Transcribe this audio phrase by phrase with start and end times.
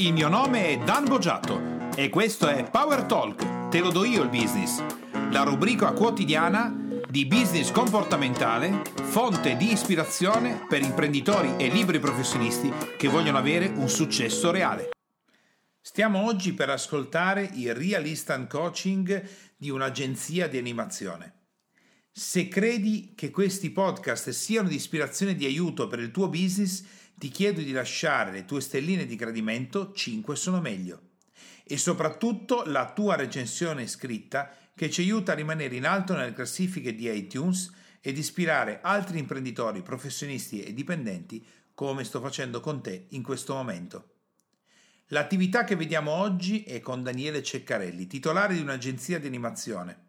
[0.00, 4.22] Il mio nome è Dan Boggiato e questo è Power Talk, te lo do io
[4.22, 4.82] il business,
[5.30, 6.74] la rubrica quotidiana
[7.06, 13.90] di business comportamentale, fonte di ispirazione per imprenditori e liberi professionisti che vogliono avere un
[13.90, 14.88] successo reale.
[15.82, 21.34] Stiamo oggi per ascoltare il Real Coaching di un'agenzia di animazione.
[22.10, 26.84] Se credi che questi podcast siano di ispirazione e di aiuto per il tuo business,
[27.20, 31.08] ti chiedo di lasciare le tue stelline di gradimento, 5 sono meglio.
[31.64, 36.94] E soprattutto la tua recensione scritta che ci aiuta a rimanere in alto nelle classifiche
[36.94, 43.22] di iTunes ed ispirare altri imprenditori, professionisti e dipendenti come sto facendo con te in
[43.22, 44.14] questo momento.
[45.08, 50.06] L'attività che vediamo oggi è con Daniele Ceccarelli, titolare di un'agenzia di animazione.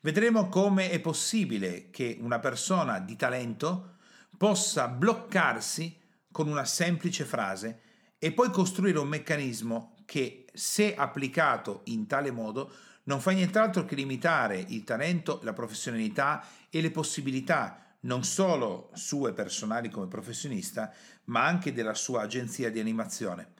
[0.00, 3.96] Vedremo come è possibile che una persona di talento
[4.38, 5.98] possa bloccarsi
[6.32, 7.80] con una semplice frase
[8.18, 12.72] e poi costruire un meccanismo che, se applicato in tale modo,
[13.04, 19.32] non fa nient'altro che limitare il talento, la professionalità e le possibilità non solo sue
[19.32, 20.92] personali come professionista,
[21.24, 23.52] ma anche della sua agenzia di animazione.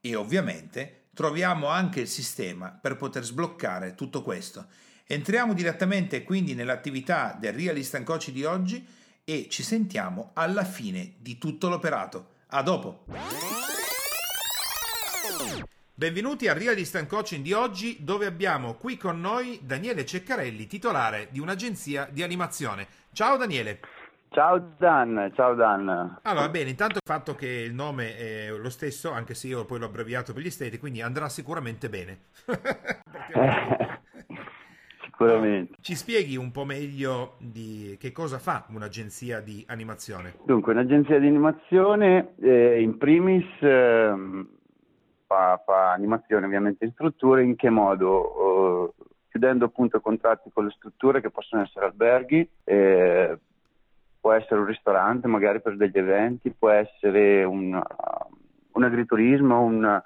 [0.00, 4.66] E ovviamente troviamo anche il sistema per poter sbloccare tutto questo
[5.12, 8.86] Entriamo direttamente quindi nell'attività del Realist and Coach di oggi
[9.30, 12.38] e ci sentiamo alla fine di tutto l'operato.
[12.48, 13.04] A dopo!
[15.94, 21.28] Benvenuti al Realist and Coaching di oggi dove abbiamo qui con noi Daniele Ceccarelli, titolare
[21.30, 22.88] di un'agenzia di animazione.
[23.12, 23.78] Ciao Daniele!
[24.30, 26.18] Ciao Dan, ciao Dan.
[26.22, 29.78] Allora, bene, intanto il fatto che il nome è lo stesso, anche se io poi
[29.78, 32.18] l'ho abbreviato per gli stati, quindi andrà sicuramente bene.
[32.46, 34.00] Perché
[35.20, 35.74] sicuramente.
[35.80, 40.34] Ci spieghi un po' meglio di che cosa fa un'agenzia di animazione?
[40.44, 44.12] Dunque, un'agenzia di animazione eh, in primis eh,
[45.26, 48.94] fa, fa, animazione ovviamente in strutture, in che modo?
[48.98, 53.38] Eh, chiudendo appunto contratti con le strutture che possono essere alberghi, eh,
[54.18, 57.80] può essere un ristorante magari per degli eventi, può essere un,
[58.72, 60.02] un agriturismo, un,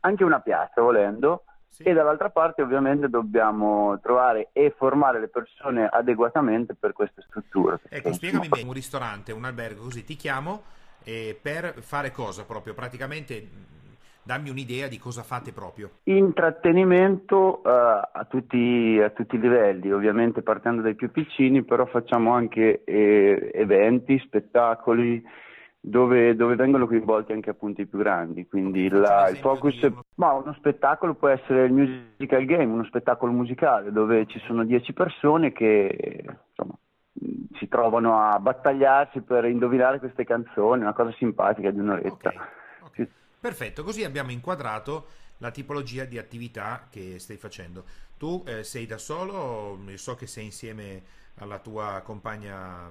[0.00, 1.82] anche una piazza volendo sì.
[1.82, 7.80] E dall'altra parte ovviamente dobbiamo trovare e formare le persone adeguatamente per queste strutture.
[7.88, 10.62] Ecco, spiegami bene, un ristorante, un albergo, così ti chiamo
[11.02, 12.74] eh, per fare cosa proprio?
[12.74, 13.48] Praticamente
[14.22, 15.90] dammi un'idea di cosa fate proprio.
[16.04, 22.32] Intrattenimento uh, a, tutti, a, tutti, i livelli, ovviamente partendo dai più piccini, però facciamo
[22.32, 25.20] anche eh, eventi, spettacoli,
[25.86, 28.46] dove, dove, vengono coinvolti anche appunto i più grandi.
[28.46, 29.94] Quindi la, il focus di...
[30.14, 34.94] ma uno spettacolo può essere il musical game, uno spettacolo musicale dove ci sono dieci
[34.94, 36.74] persone che insomma,
[37.58, 42.30] si trovano a battagliarsi per indovinare queste canzoni, una cosa simpatica di un'oretta.
[42.30, 42.46] Okay,
[42.86, 43.08] okay.
[43.38, 45.06] Perfetto, così abbiamo inquadrato
[45.38, 47.84] la tipologia di attività che stai facendo.
[48.16, 51.02] Tu eh, sei da solo, so che sei insieme
[51.40, 52.90] alla tua compagna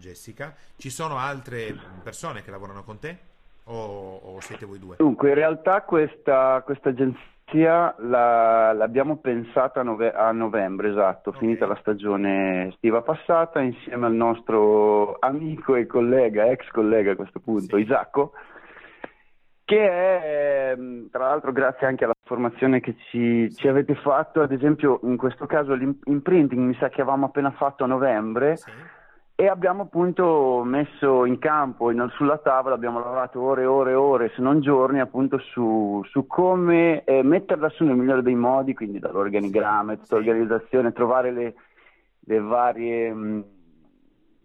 [0.00, 0.54] Jessica.
[0.76, 3.16] Ci sono altre persone che lavorano con te
[3.64, 4.96] o, o siete voi due?
[4.98, 11.40] Dunque, in realtà questa, questa agenzia la, l'abbiamo pensata a, nove, a novembre, esatto, okay.
[11.40, 17.40] finita la stagione estiva passata, insieme al nostro amico e collega, ex collega a questo
[17.40, 17.82] punto, sì.
[17.82, 18.32] Isacco,
[19.64, 24.52] che è, ehm, tra l'altro grazie anche alla formazione che ci, ci, avete fatto, ad
[24.52, 28.70] esempio in questo caso l'imprinting mi sa che avevamo appena fatto a novembre, sì
[29.40, 33.94] e abbiamo appunto messo in campo in, sulla tavola, abbiamo lavorato ore e ore e
[33.94, 38.74] ore, se non giorni, appunto su, su come eh, metterla su nel migliore dei modi,
[38.74, 41.54] quindi dall'organigramma, tutta l'organizzazione, trovare le,
[42.18, 43.44] le varie mh,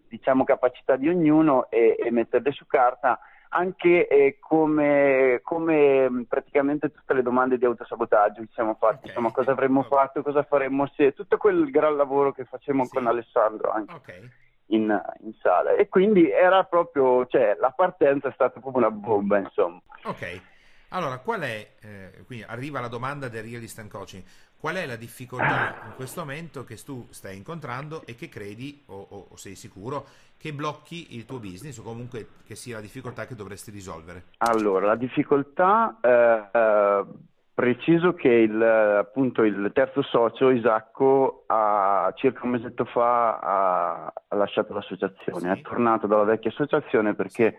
[0.08, 3.20] diciamo, capacità di ognuno e, e, metterle su carta,
[3.50, 9.10] anche eh, come, come praticamente tutte le domande di autosabotaggio che ci siamo fatti, okay.
[9.10, 9.92] insomma cosa avremmo okay.
[9.92, 12.92] fatto, cosa faremmo se, tutto quel gran lavoro che facciamo sì.
[12.92, 13.94] con Alessandro anche.
[13.96, 18.92] Okay in, in, sala e quindi era proprio, cioè la partenza è stata proprio una
[18.92, 19.82] bomba insomma.
[20.04, 20.42] Ok,
[20.90, 24.24] allora qual è, eh, quindi arriva la domanda del realist and coaching,
[24.60, 29.08] qual è la difficoltà in questo momento che tu stai incontrando e che credi o,
[29.10, 30.06] o, o sei sicuro
[30.38, 34.26] che blocchi il tuo business o comunque che sia la difficoltà che dovresti risolvere?
[34.38, 35.98] Allora, la difficoltà...
[36.02, 37.06] Eh, eh,
[37.56, 44.36] Preciso che il, appunto, il terzo socio, Isacco, ha, circa un mesetto fa ha, ha
[44.36, 45.48] lasciato l'associazione, sì.
[45.48, 47.58] è tornato dalla vecchia associazione perché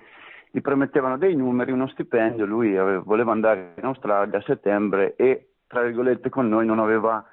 [0.50, 5.52] gli promettevano dei numeri, uno stipendio, lui aveva, voleva andare in Australia a settembre e,
[5.66, 7.24] tra virgolette, con noi non aveva,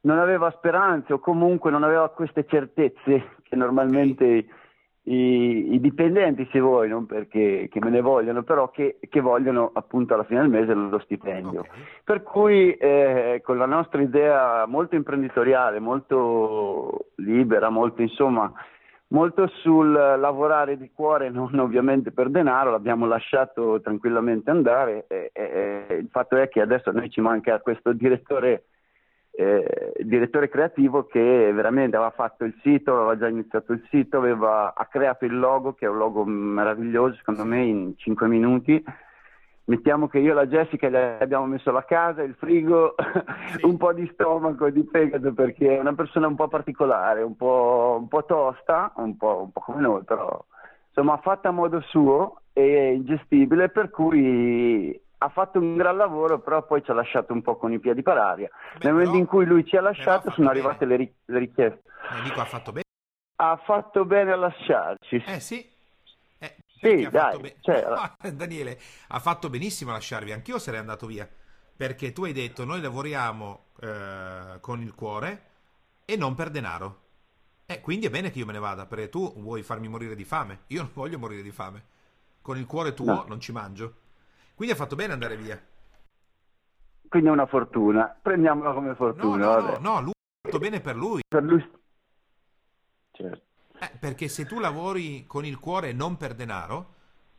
[0.00, 4.46] non aveva speranze o comunque non aveva queste certezze che normalmente
[5.06, 10.14] i, i, dipendenti se vuoi, non perché me ne vogliono, però che, che, vogliono appunto
[10.14, 11.60] alla fine del mese lo stipendio.
[11.60, 11.80] Okay.
[12.04, 18.50] Per cui eh, con la nostra idea molto imprenditoriale, molto libera, molto insomma,
[19.08, 25.04] molto sul lavorare di cuore, non ovviamente per denaro, l'abbiamo lasciato tranquillamente andare.
[25.08, 28.64] E, e, il fatto è che adesso a noi ci manca questo direttore
[29.36, 34.74] eh, direttore creativo che veramente aveva fatto il sito, aveva già iniziato il sito, aveva,
[34.74, 38.82] ha creato il logo che è un logo meraviglioso secondo me in 5 minuti.
[39.66, 42.94] Mettiamo che io e la Jessica gli abbiamo messo la casa, il frigo,
[43.56, 43.64] sì.
[43.64, 47.34] un po' di stomaco e di fegato perché è una persona un po' particolare, un
[47.34, 50.44] po', un po tosta, un po', un po' come noi però
[50.96, 56.64] insomma fatta a modo suo e ingestibile per cui ha fatto un gran lavoro, però
[56.66, 58.50] poi ci ha lasciato un po' con i piedi per aria.
[58.74, 61.38] Beh, Nel momento però, in cui lui ci ha lasciato sono arrivate le, ri- le
[61.38, 61.82] richieste.
[62.18, 62.84] Eh, dico, ha fatto bene?
[63.36, 65.24] Ha fatto bene a lasciarci.
[65.26, 65.66] Eh sì.
[66.38, 68.78] Eh, sì, dai, be- cioè, no, Daniele,
[69.08, 71.26] ha fatto benissimo a lasciarvi, anch'io sarei andato via.
[71.76, 75.42] Perché tu hai detto, noi lavoriamo eh, con il cuore
[76.04, 77.00] e non per denaro.
[77.66, 80.24] Eh, quindi è bene che io me ne vada, perché tu vuoi farmi morire di
[80.24, 80.64] fame.
[80.68, 81.92] Io non voglio morire di fame.
[82.42, 83.24] Con il cuore tuo no.
[83.26, 84.02] non ci mangio.
[84.54, 85.60] Quindi ha fatto bene andare via.
[87.08, 88.16] Quindi è una fortuna.
[88.20, 89.36] Prendiamola come fortuna.
[89.36, 91.22] No, no, no, no, lui ha fatto bene per lui.
[91.26, 91.70] Per lui.
[93.12, 93.42] Certo.
[93.78, 96.94] Eh, perché se tu lavori con il cuore e non per denaro,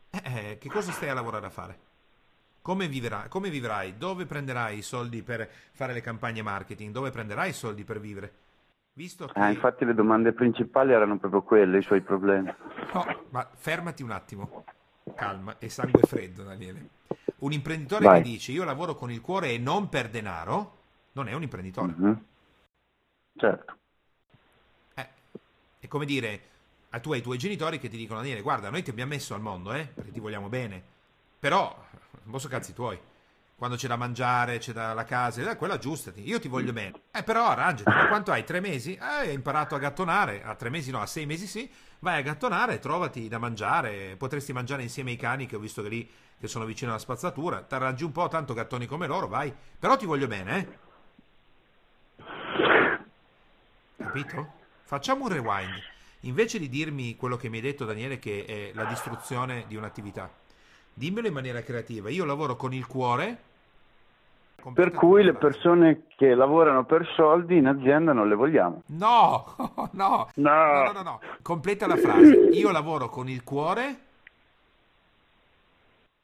[0.09, 1.79] eh, eh, che cosa stai a lavorare a fare?
[2.62, 3.29] Come, viverai?
[3.29, 3.97] come vivrai?
[3.97, 6.91] Dove prenderai i soldi per fare le campagne marketing?
[6.91, 8.33] Dove prenderai i soldi per vivere?
[8.94, 9.38] Visto che...
[9.38, 12.53] Ah, infatti le domande principali erano proprio quelle, i suoi problemi.
[12.94, 14.63] No, ma fermati un attimo.
[15.13, 16.90] Calma e sangue freddo, Daniele.
[17.40, 18.22] Un imprenditore Vai.
[18.22, 20.78] che dice io lavoro con il cuore e non per denaro,
[21.12, 21.94] non è un imprenditore.
[21.98, 22.13] Mm-hmm.
[23.38, 23.78] Certo.
[24.96, 25.07] Eh,
[25.80, 26.42] è come dire,
[26.90, 29.36] a tu hai i tuoi genitori che ti dicono Daniele, guarda, noi ti abbiamo messo
[29.36, 30.81] al mondo, eh, perché ti vogliamo bene.
[31.40, 31.86] Però,
[32.24, 33.00] non so cazzi tuoi.
[33.56, 36.28] Quando c'è da mangiare, c'è da la casa, eh, quella aggiustati.
[36.28, 37.02] Io ti voglio bene.
[37.12, 38.07] Eh, però arrangiati.
[38.07, 38.44] Quanto hai?
[38.44, 38.96] Tre mesi?
[38.96, 40.44] Eh, hai imparato a gattonare.
[40.44, 44.53] A tre mesi no, a sei mesi sì vai a gattonare, trovati da mangiare, potresti
[44.53, 47.74] mangiare insieme ai cani che ho visto che lì che sono vicino alla spazzatura, ti
[47.74, 50.83] arrangi un po', tanto gattoni come loro, vai, però ti voglio bene, eh?
[53.97, 54.53] Capito?
[54.83, 55.81] Facciamo un rewind.
[56.21, 60.31] Invece di dirmi quello che mi hai detto Daniele che è la distruzione di un'attività,
[60.94, 62.09] dimmelo in maniera creativa.
[62.09, 63.53] Io lavoro con il cuore
[64.73, 68.81] per cui le persone che lavorano per soldi in azienda non le vogliamo.
[68.95, 69.56] No,
[69.91, 71.19] no, no, no, no, no.
[71.41, 72.50] Completa la frase.
[72.53, 74.00] Io lavoro con il cuore.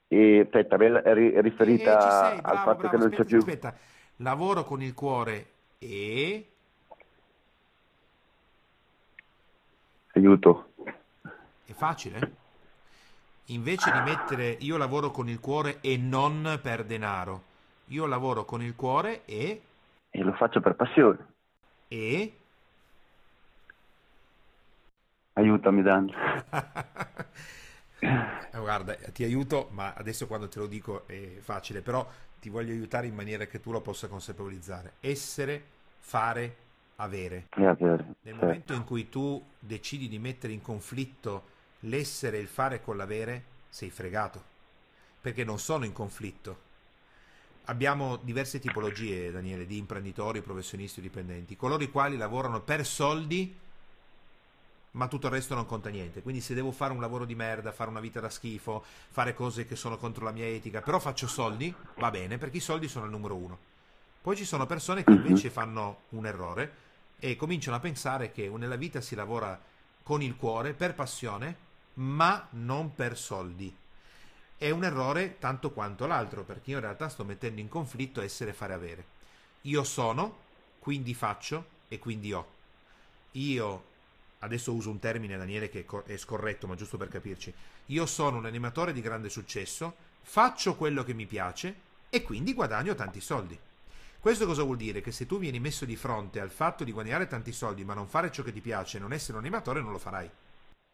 [0.08, 3.38] E aspetta, è riferita sei, bravo, al fatto bravo, che non aspetta, c'è più.
[3.38, 3.76] Aspetta,
[4.18, 5.46] lavoro con il cuore
[5.78, 6.46] e.
[10.14, 10.70] Aiuto.
[11.66, 12.36] È facile?
[13.46, 17.50] Invece di mettere io lavoro con il cuore e non per denaro
[17.92, 19.62] io lavoro con il cuore e...
[20.10, 21.18] E lo faccio per passione.
[21.88, 22.36] E?
[25.34, 26.12] Aiutami Dan.
[28.04, 32.04] Eh, guarda, ti aiuto, ma adesso quando te lo dico è facile, però
[32.40, 34.94] ti voglio aiutare in maniera che tu lo possa consapevolizzare.
[35.02, 35.64] Essere,
[36.00, 36.56] fare,
[36.96, 37.46] avere.
[37.52, 38.36] avere Nel certo.
[38.44, 41.44] momento in cui tu decidi di mettere in conflitto
[41.82, 44.42] l'essere e il fare con l'avere, sei fregato.
[45.22, 46.70] Perché non sono in conflitto
[47.66, 51.56] abbiamo diverse tipologie, Daniele, di imprenditori, professionisti o dipendenti.
[51.56, 53.56] Coloro i quali lavorano per soldi,
[54.92, 56.22] ma tutto il resto non conta niente.
[56.22, 59.66] Quindi se devo fare un lavoro di merda, fare una vita da schifo, fare cose
[59.66, 63.06] che sono contro la mia etica, però faccio soldi, va bene, perché i soldi sono
[63.06, 63.58] il numero uno.
[64.22, 66.90] Poi ci sono persone che invece fanno un errore
[67.20, 69.60] e cominciano a pensare che nella vita si lavora
[70.04, 73.76] con il cuore, per passione, ma non per soldi
[74.62, 78.54] è un errore tanto quanto l'altro, perché io in realtà sto mettendo in conflitto essere
[78.54, 79.06] fare avere.
[79.62, 80.38] Io sono,
[80.78, 82.46] quindi faccio e quindi ho.
[83.32, 83.84] Io,
[84.38, 87.52] adesso uso un termine Daniele che è scorretto, ma giusto per capirci,
[87.88, 91.76] io sono un animatore di grande successo, faccio quello che mi piace
[92.12, 93.58] e quindi guadagno tanti soldi.
[94.20, 95.02] Questo cosa vuol dire?
[95.02, 98.06] Che se tu vieni messo di fronte al fatto di guadagnare tanti soldi ma non
[98.06, 100.30] fare ciò che ti piace, non essere un animatore, non lo farai.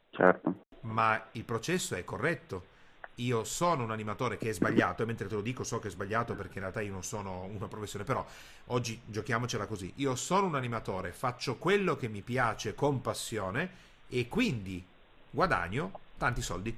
[0.10, 0.64] Certo.
[0.84, 2.76] Ma il processo è corretto
[3.20, 5.92] io sono un animatore che è sbagliato, e mentre te lo dico so che è
[5.92, 8.26] sbagliato perché in realtà io non sono una professione, però
[8.68, 9.92] oggi giochiamocela così.
[9.96, 14.84] Io sono un animatore, faccio quello che mi piace con passione e quindi
[15.30, 16.76] guadagno tanti soldi.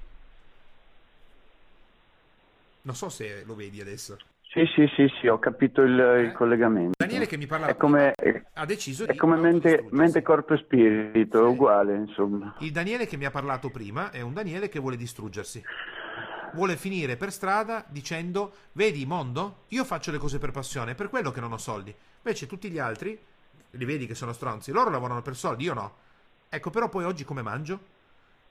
[2.81, 4.17] Non so se lo vedi adesso.
[4.51, 6.21] Sì, sì, sì, sì, ho capito il, eh?
[6.21, 6.93] il collegamento.
[6.97, 8.15] Daniele che mi parla è come,
[8.53, 9.13] ha deciso è di...
[9.13, 11.51] È come mente, mente, corpo e spirito, sì.
[11.53, 12.55] uguale, insomma.
[12.59, 15.63] Il Daniele che mi ha parlato prima è un Daniele che vuole distruggersi.
[16.53, 21.09] Vuole finire per strada dicendo, vedi mondo, io faccio le cose per passione, è per
[21.09, 21.93] quello che non ho soldi.
[22.17, 23.17] Invece tutti gli altri,
[23.71, 25.95] li vedi che sono stronzi, loro lavorano per soldi, io no.
[26.49, 27.97] Ecco, però poi oggi come mangio?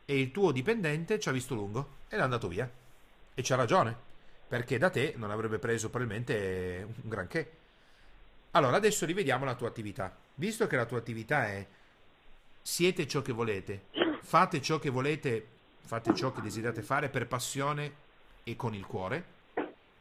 [0.04, 2.70] E il tuo dipendente ci ha visto lungo ed è andato via.
[3.34, 4.06] E c'ha ragione
[4.48, 7.52] perché da te non avrebbe preso probabilmente un granché.
[8.52, 10.16] Allora, adesso rivediamo la tua attività.
[10.36, 11.66] Visto che la tua attività è
[12.62, 13.86] siete ciò che volete,
[14.22, 15.48] fate ciò che volete,
[15.88, 17.92] fate ciò che desiderate fare per passione
[18.44, 19.24] e con il cuore,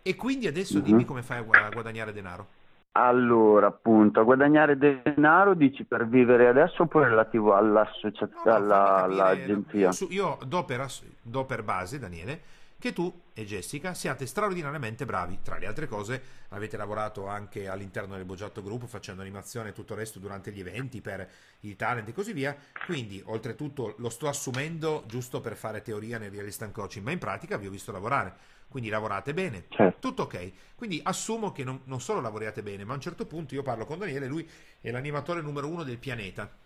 [0.01, 1.06] e quindi adesso dimmi mhm.
[1.06, 2.48] come fai a guadagnare denaro.
[2.91, 9.03] Allora, appunto, a guadagnare denaro dici per vivere adesso oppure relativo all'associazione, no, no, alla,
[9.03, 9.91] all'agenzia?
[10.10, 10.86] Io do per,
[11.22, 12.41] do per base, Daniele,
[12.79, 15.39] che tu e Jessica siate straordinariamente bravi.
[15.41, 19.93] Tra le altre cose, avete lavorato anche all'interno del Boggiato Group facendo animazione e tutto
[19.93, 21.27] il resto durante gli eventi per
[21.62, 22.55] i talent e così via.
[22.86, 27.19] Quindi, oltretutto, lo sto assumendo giusto per fare teoria nel real estate coaching, ma in
[27.19, 28.55] pratica vi ho visto lavorare.
[28.67, 30.00] Quindi lavorate bene, certo.
[30.00, 30.51] tutto ok.
[30.75, 33.86] Quindi assumo che non, non solo lavoriate bene, ma a un certo punto io parlo
[33.86, 34.48] con Daniele, lui
[34.81, 36.65] è l'animatore numero uno del pianeta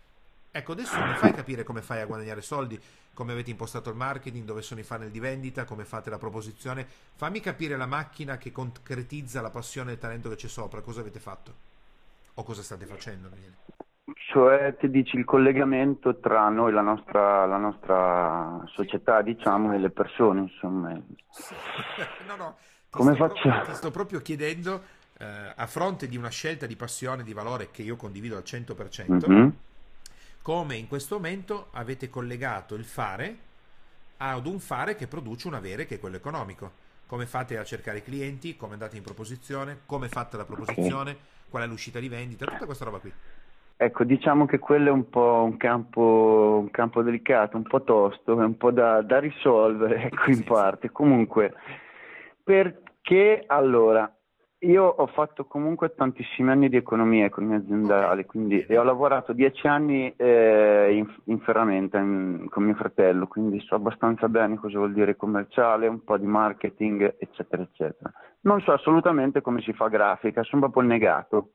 [0.54, 2.78] Ecco, adesso mi fai capire come fai a guadagnare soldi,
[3.14, 6.86] come avete impostato il marketing, dove sono i funnel di vendita, come fate la proposizione.
[7.16, 11.00] Fammi capire la macchina che concretizza la passione e il talento che c'è sopra, cosa
[11.00, 11.54] avete fatto?
[12.34, 13.56] O cosa state facendo, Daniele?
[14.14, 19.90] Cioè, ti dici il collegamento tra noi, la nostra, la nostra società, diciamo, e le
[19.90, 20.92] persone, insomma.
[22.28, 22.58] no, no.
[22.90, 23.48] Come faccio?
[23.48, 24.84] Proprio, ti sto proprio chiedendo,
[25.18, 29.32] eh, a fronte di una scelta di passione, di valore che io condivido al 100%,
[29.32, 29.50] mm-hmm
[30.42, 33.50] come in questo momento avete collegato il fare
[34.18, 36.90] ad un fare che produce un avere che è quello economico.
[37.06, 41.18] Come fate a cercare i clienti, come andate in proposizione, come fate la proposizione,
[41.50, 43.12] qual è l'uscita di vendita, tutta questa roba qui.
[43.76, 48.40] Ecco, diciamo che quello è un po' un campo, un campo delicato, un po' tosto,
[48.40, 50.88] è un po' da, da risolvere, ecco, in sì, parte.
[50.88, 50.94] Sì.
[50.94, 51.54] Comunque,
[52.44, 54.14] perché allora,
[54.64, 59.66] io ho fatto comunque tantissimi anni di economia, economia aziendale, quindi, e ho lavorato dieci
[59.66, 64.94] anni eh, in, in, ferramenta in, con mio fratello, quindi so abbastanza bene cosa vuol
[64.94, 68.12] dire commerciale, un po' di marketing, eccetera, eccetera.
[68.42, 71.52] Non so assolutamente come si fa grafica, sono proprio negato.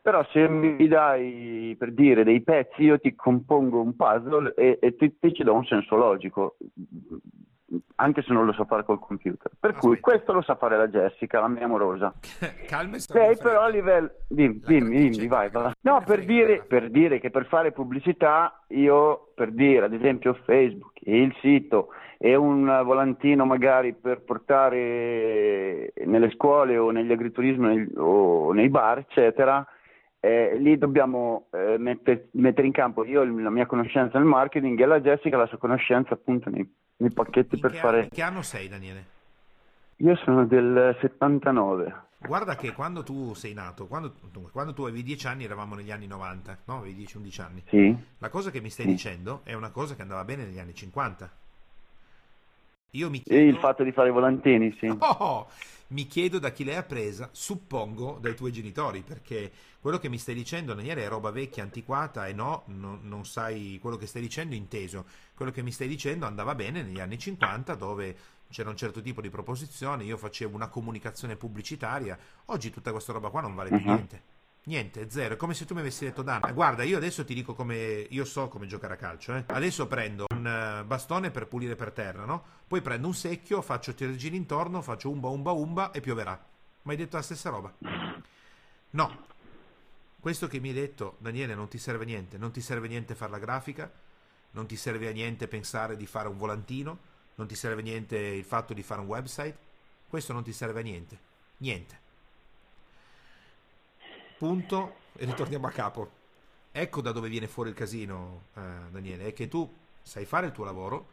[0.00, 4.96] Però se mi dai, per dire, dei pezzi, io ti compongo un puzzle e, e
[4.96, 6.56] ti, ti ci do un senso logico
[7.96, 9.50] anche se non lo so fare col computer.
[9.58, 9.78] Per Aspetta.
[9.78, 12.12] cui questo lo sa fare la Jessica, la mia amorosa.
[12.66, 14.10] Calma Lei però a livello...
[14.28, 15.72] Dimmi, dimmi, dimmi, vai, vai.
[15.80, 21.00] No, per dire, per dire che per fare pubblicità io, per dire ad esempio Facebook,
[21.04, 21.88] il sito
[22.18, 29.66] e un volantino magari per portare nelle scuole o negli agriturismi o nei bar, eccetera,
[30.24, 34.86] eh, lì dobbiamo eh, metter, mettere in campo io la mia conoscenza nel marketing e
[34.86, 36.64] la Jessica la sua conoscenza appunto nei
[37.06, 38.02] i pacchetti in per che fare...
[38.02, 39.04] In che anno sei Daniele?
[39.96, 41.94] Io sono del 79.
[42.18, 44.14] Guarda che quando tu sei nato, quando,
[44.52, 46.78] quando tu avevi 10 anni eravamo negli anni 90, no?
[46.78, 47.62] Avevi 10-11 anni.
[47.66, 47.96] Sì.
[48.18, 48.92] La cosa che mi stai sì.
[48.92, 51.30] dicendo è una cosa che andava bene negli anni 50.
[52.94, 53.40] Io mi chiedo...
[53.40, 54.86] E il fatto di fare i volantini, sì.
[55.00, 55.48] Oh,
[55.88, 60.34] mi chiedo da chi l'hai appresa, suppongo dai tuoi genitori, perché quello che mi stai
[60.34, 64.54] dicendo, Daniele, è roba vecchia, antiquata e no, no, non sai quello che stai dicendo
[64.54, 65.06] inteso.
[65.34, 68.16] Quello che mi stai dicendo andava bene negli anni 50 dove
[68.50, 73.30] c'era un certo tipo di proposizione, io facevo una comunicazione pubblicitaria, oggi tutta questa roba
[73.30, 73.94] qua non vale più uh-huh.
[73.94, 74.22] niente.
[74.64, 75.34] Niente, zero.
[75.34, 78.06] È come se tu mi avessi detto, Dan, guarda, io adesso ti dico come.
[78.10, 79.34] Io so come giocare a calcio.
[79.34, 79.44] Eh.
[79.48, 82.44] Adesso prendo un uh, bastone per pulire per terra, no?
[82.68, 86.40] Poi prendo un secchio, faccio tre giri intorno, faccio umba umba umba e pioverà.
[86.82, 87.74] Ma hai detto la stessa roba?
[88.90, 89.26] No.
[90.20, 92.38] Questo che mi hai detto, Daniele, non ti serve niente.
[92.38, 93.90] Non ti serve niente fare la grafica,
[94.52, 96.98] non ti serve a niente pensare di fare un volantino,
[97.34, 99.56] non ti serve niente il fatto di fare un website.
[100.06, 101.18] Questo non ti serve a niente.
[101.56, 102.01] Niente
[104.42, 106.10] punto e ritorniamo a capo.
[106.72, 109.72] Ecco da dove viene fuori il casino, eh, Daniele, è che tu
[110.02, 111.06] sai fare il tuo lavoro,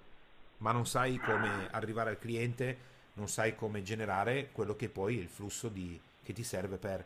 [0.58, 2.76] ma non sai come arrivare al cliente,
[3.14, 7.06] non sai come generare quello che poi è il flusso di, che ti serve per...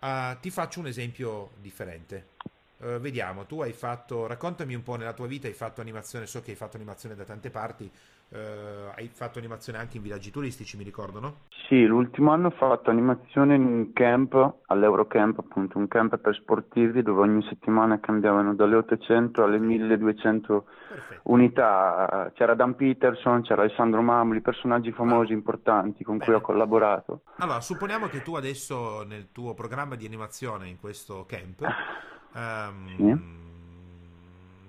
[0.00, 2.30] Uh, ti faccio un esempio differente.
[2.78, 6.42] Uh, vediamo, tu hai fatto, raccontami un po' nella tua vita, hai fatto animazione, so
[6.42, 7.90] che hai fatto animazione da tante parti,
[8.30, 11.36] Uh, hai fatto animazione anche in villaggi turistici, mi ricordo, no?
[11.66, 17.02] Sì, l'ultimo anno ho fatto animazione in un camp, all'Eurocamp appunto, un camp per sportivi
[17.02, 21.20] dove ogni settimana cambiavano dalle 800 alle 1200 Perfetto.
[21.24, 22.30] unità.
[22.34, 25.36] C'era Dan Peterson, c'era Alessandro Mamuli, personaggi famosi, ah.
[25.36, 26.30] importanti con Bene.
[26.30, 27.22] cui ho collaborato.
[27.36, 31.64] Allora, supponiamo che tu adesso nel tuo programma di animazione in questo camp...
[32.32, 33.36] Um, sì.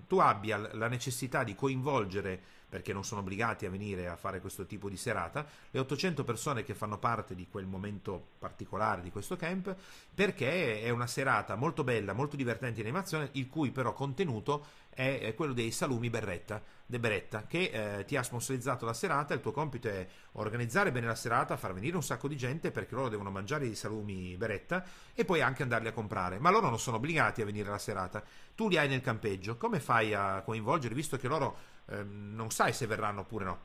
[0.07, 4.65] Tu abbia la necessità di coinvolgere perché non sono obbligati a venire a fare questo
[4.65, 9.35] tipo di serata, le 800 persone che fanno parte di quel momento particolare di questo
[9.35, 9.75] camp,
[10.13, 14.65] perché è una serata molto bella, molto divertente in animazione, il cui però contenuto
[14.99, 19.33] è quello dei salumi Berretta, De Beretta, che eh, ti ha sponsorizzato la serata.
[19.33, 22.95] Il tuo compito è organizzare bene la serata, far venire un sacco di gente perché
[22.95, 26.39] loro devono mangiare i salumi Beretta e poi anche andarli a comprare.
[26.39, 28.21] Ma loro non sono obbligati a venire alla serata.
[28.53, 29.55] Tu li hai nel campeggio.
[29.55, 31.55] Come fai a coinvolgere, visto che loro
[31.87, 33.59] eh, non sai se verranno oppure no?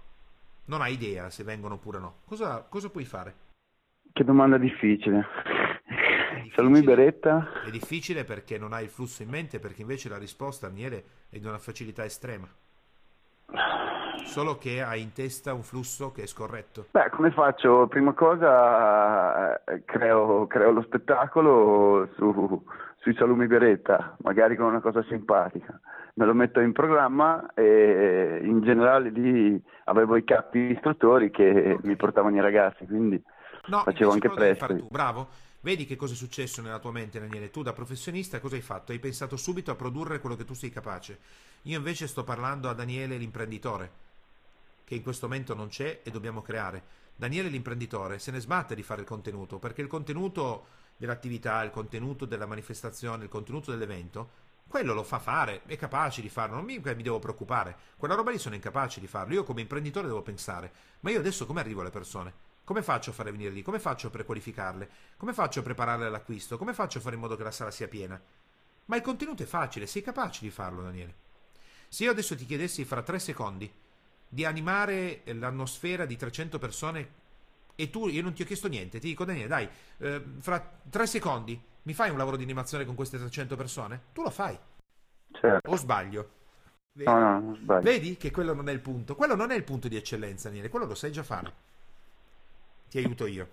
[0.66, 2.18] Non hai idea se vengono oppure no.
[2.24, 3.34] Cosa, cosa puoi fare?
[4.12, 5.26] Che domanda difficile.
[6.52, 7.62] Salumi Beretta?
[7.64, 11.38] È difficile perché non hai il flusso in mente, perché invece la risposta, Daniele, è
[11.38, 12.48] di una facilità estrema.
[14.24, 16.86] Solo che hai in testa un flusso che è scorretto.
[16.90, 17.86] Beh, come faccio?
[17.86, 22.64] Prima cosa eh, creo, creo lo spettacolo su,
[22.96, 25.78] sui salumi Beretta, magari con una cosa simpatica.
[26.14, 31.78] Me lo metto in programma e in generale lì avevo i capi istruttori che okay.
[31.82, 33.22] mi portavano i ragazzi, quindi
[33.66, 34.86] no, facevo anche presto.
[34.90, 35.28] Bravo.
[35.64, 37.50] Vedi che cosa è successo nella tua mente, Daniele?
[37.50, 38.92] Tu da professionista cosa hai fatto?
[38.92, 41.18] Hai pensato subito a produrre quello che tu sei capace.
[41.62, 43.90] Io invece sto parlando a Daniele l'imprenditore,
[44.84, 46.82] che in questo momento non c'è e dobbiamo creare.
[47.16, 50.66] Daniele l'imprenditore se ne sbatte di fare il contenuto, perché il contenuto
[50.98, 54.28] dell'attività, il contenuto della manifestazione, il contenuto dell'evento,
[54.68, 57.74] quello lo fa fare, è capace di farlo, non mi, mi devo preoccupare.
[57.96, 59.32] Quella roba lì sono incapace di farlo.
[59.32, 62.52] Io come imprenditore devo pensare, ma io adesso come arrivo alle persone?
[62.64, 63.60] Come faccio a fare venire lì?
[63.60, 64.88] Come faccio a prequalificarle?
[65.18, 66.56] Come faccio a prepararle all'acquisto?
[66.56, 68.18] Come faccio a fare in modo che la sala sia piena?
[68.86, 71.14] Ma il contenuto è facile, sei capace di farlo, Daniele.
[71.88, 73.70] Se io adesso ti chiedessi fra tre secondi
[74.26, 77.08] di animare l'atmosfera di 300 persone
[77.74, 79.68] e tu, io non ti ho chiesto niente, ti dico Daniele, dai,
[79.98, 84.00] eh, fra tre secondi mi fai un lavoro di animazione con queste 300 persone?
[84.14, 84.58] Tu lo fai.
[85.32, 85.70] Certo.
[85.70, 86.30] O sbaglio?
[86.92, 87.10] Vedi?
[87.10, 87.82] No, no, non sbaglio.
[87.82, 89.14] Vedi che quello non è il punto.
[89.14, 91.72] Quello non è il punto di eccellenza, Daniele, quello lo sai già fare
[92.94, 93.48] ti aiuto io.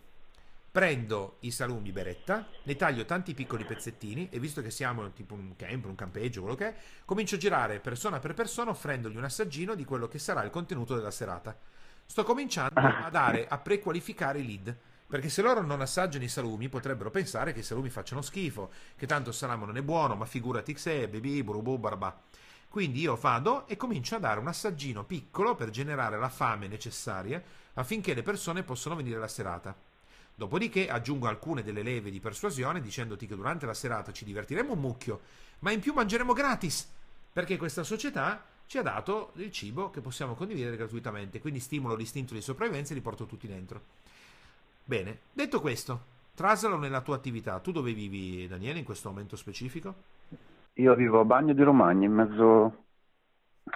[0.71, 5.55] Prendo i salumi beretta, ne taglio tanti piccoli pezzettini e visto che siamo tipo un
[5.55, 9.73] camp, un campeggio, quello che è, comincio a girare persona per persona offrendogli un assaggino
[9.73, 11.57] di quello che sarà il contenuto della serata.
[12.05, 14.77] Sto cominciando a dare, a prequalificare i lead.
[15.07, 19.07] Perché se loro non assaggiano i salumi potrebbero pensare che i salumi facciano schifo, che
[19.07, 22.21] tanto il salame non è buono, ma figurati se, bebi, burubu, barabà.
[22.69, 27.43] Quindi io vado e comincio a dare un assaggino piccolo per generare la fame necessaria
[27.73, 29.75] affinché le persone possano venire alla serata.
[30.33, 34.79] Dopodiché aggiungo alcune delle leve di persuasione dicendoti che durante la serata ci divertiremo un
[34.79, 35.21] mucchio,
[35.59, 36.89] ma in più mangeremo gratis,
[37.31, 42.33] perché questa società ci ha dato il cibo che possiamo condividere gratuitamente, quindi stimolo l'istinto
[42.33, 43.81] di sopravvivenza e li porto tutti dentro.
[44.83, 46.01] Bene, detto questo,
[46.33, 47.59] traslalo nella tua attività.
[47.59, 49.93] Tu dove vivi, Daniele, in questo momento specifico?
[50.75, 52.83] Io vivo a Bagno di Romagna, in mezzo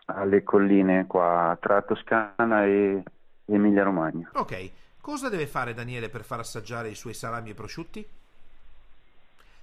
[0.06, 3.04] alle colline qua tra Toscana e
[3.46, 4.30] Emilia Romagna.
[4.34, 8.08] Ok, cosa deve fare Daniele per far assaggiare i suoi salami e prosciutti?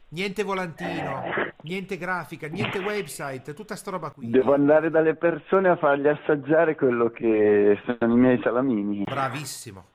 [0.08, 1.22] Niente volantino,
[1.62, 4.28] niente grafica, niente website, tutta sta roba qui.
[4.28, 9.04] Devo andare dalle persone a fargli assaggiare quello che sono i miei salamini.
[9.04, 9.86] Bravissimo.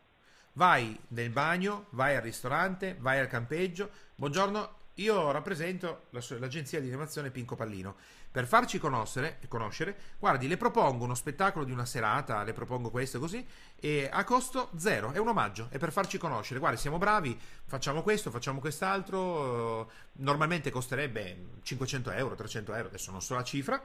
[0.54, 3.92] Vai nel bagno, vai al ristorante, vai al campeggio.
[4.16, 7.98] Buongiorno, io rappresento l'agenzia di animazione Pinco Pallino.
[8.32, 13.20] Per farci conoscere, conoscere, guardi, le propongo uno spettacolo di una serata, le propongo questo
[13.20, 13.46] così,
[13.80, 16.60] e a costo zero, è un omaggio, è per farci conoscere.
[16.60, 19.90] Guardi, siamo bravi, facciamo questo, facciamo quest'altro.
[20.14, 23.82] Normalmente costerebbe 500 euro, 300 euro, adesso non so la cifra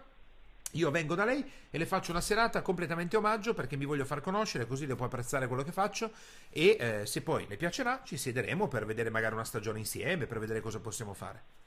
[0.73, 4.21] io vengo da lei e le faccio una serata completamente omaggio perché mi voglio far
[4.21, 6.13] conoscere, così le può apprezzare quello che faccio
[6.51, 10.39] e eh, se poi le piacerà ci siederemo per vedere magari una stagione insieme, per
[10.39, 11.62] vedere cosa possiamo fare.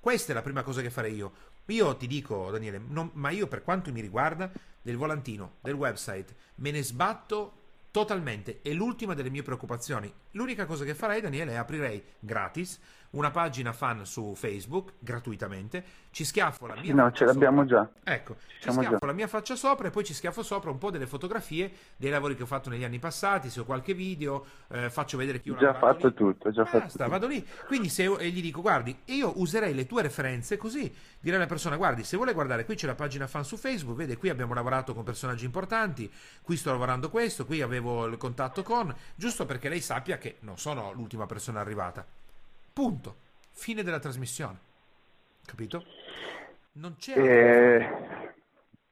[0.00, 1.32] Questa è la prima cosa che farei io.
[1.66, 6.34] Io ti dico, Daniele, non, ma io per quanto mi riguarda, del volantino, del website,
[6.56, 7.58] me ne sbatto
[7.90, 8.60] totalmente.
[8.62, 10.12] È l'ultima delle mie preoccupazioni.
[10.32, 16.24] L'unica cosa che farei, Daniele, è aprirei gratis una pagina fan su Facebook gratuitamente, ci
[16.24, 17.90] schiaffo la mia No, ce l'abbiamo sopra.
[18.04, 18.12] già.
[18.12, 19.06] Ecco, ci schiaffo già.
[19.06, 22.36] la mia faccia sopra e poi ci schiaffo sopra un po' delle fotografie dei lavori
[22.36, 25.56] che ho fatto negli anni passati, se ho qualche video, eh, faccio vedere chi ho
[25.56, 26.14] Già fatto lì.
[26.14, 27.10] tutto, già fatto Basta, tutto.
[27.10, 27.46] vado lì.
[27.66, 30.92] Quindi se e gli dico, guardi, io userei le tue referenze così.
[31.18, 34.16] Direi alla persona, guardi, se vuole guardare, qui c'è la pagina fan su Facebook, vede,
[34.16, 36.10] qui abbiamo lavorato con personaggi importanti,
[36.42, 40.58] qui sto lavorando questo, qui avevo il contatto con, giusto perché lei sappia che non
[40.58, 42.06] sono l'ultima persona arrivata.
[42.72, 43.16] Punto.
[43.52, 44.58] Fine della trasmissione.
[45.44, 45.84] Capito?
[46.72, 47.18] Non c'è...
[47.18, 47.88] Eh,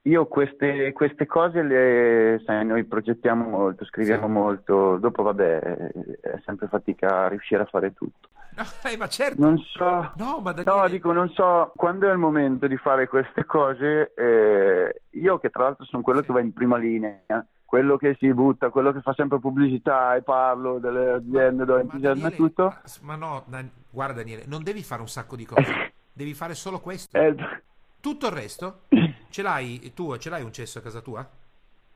[0.03, 4.33] io queste, queste cose le, sai, noi progettiamo molto, scriviamo Sì.
[4.33, 8.29] molto, dopo vabbè è sempre fatica a riuscire a fare tutto.
[8.57, 9.41] No, eh, ma certo.
[9.41, 13.07] Non so, No, ma da no dico non so, quando è il momento di fare
[13.07, 16.27] queste cose, eh, io che tra l'altro sono quello Sì.
[16.27, 20.23] che va in prima linea, quello che si butta, quello che fa sempre pubblicità e
[20.23, 23.45] parlo delle aziende, do Ma entusiasmo e Daniele, tutto, ma- no,
[23.91, 27.19] guarda Daniele, non devi fare un sacco di cose, devi fare solo questo.
[27.19, 27.35] eh,
[28.01, 28.85] Tutto il resto
[29.29, 31.29] ce l'hai tu, ce l'hai un cesso a casa tua?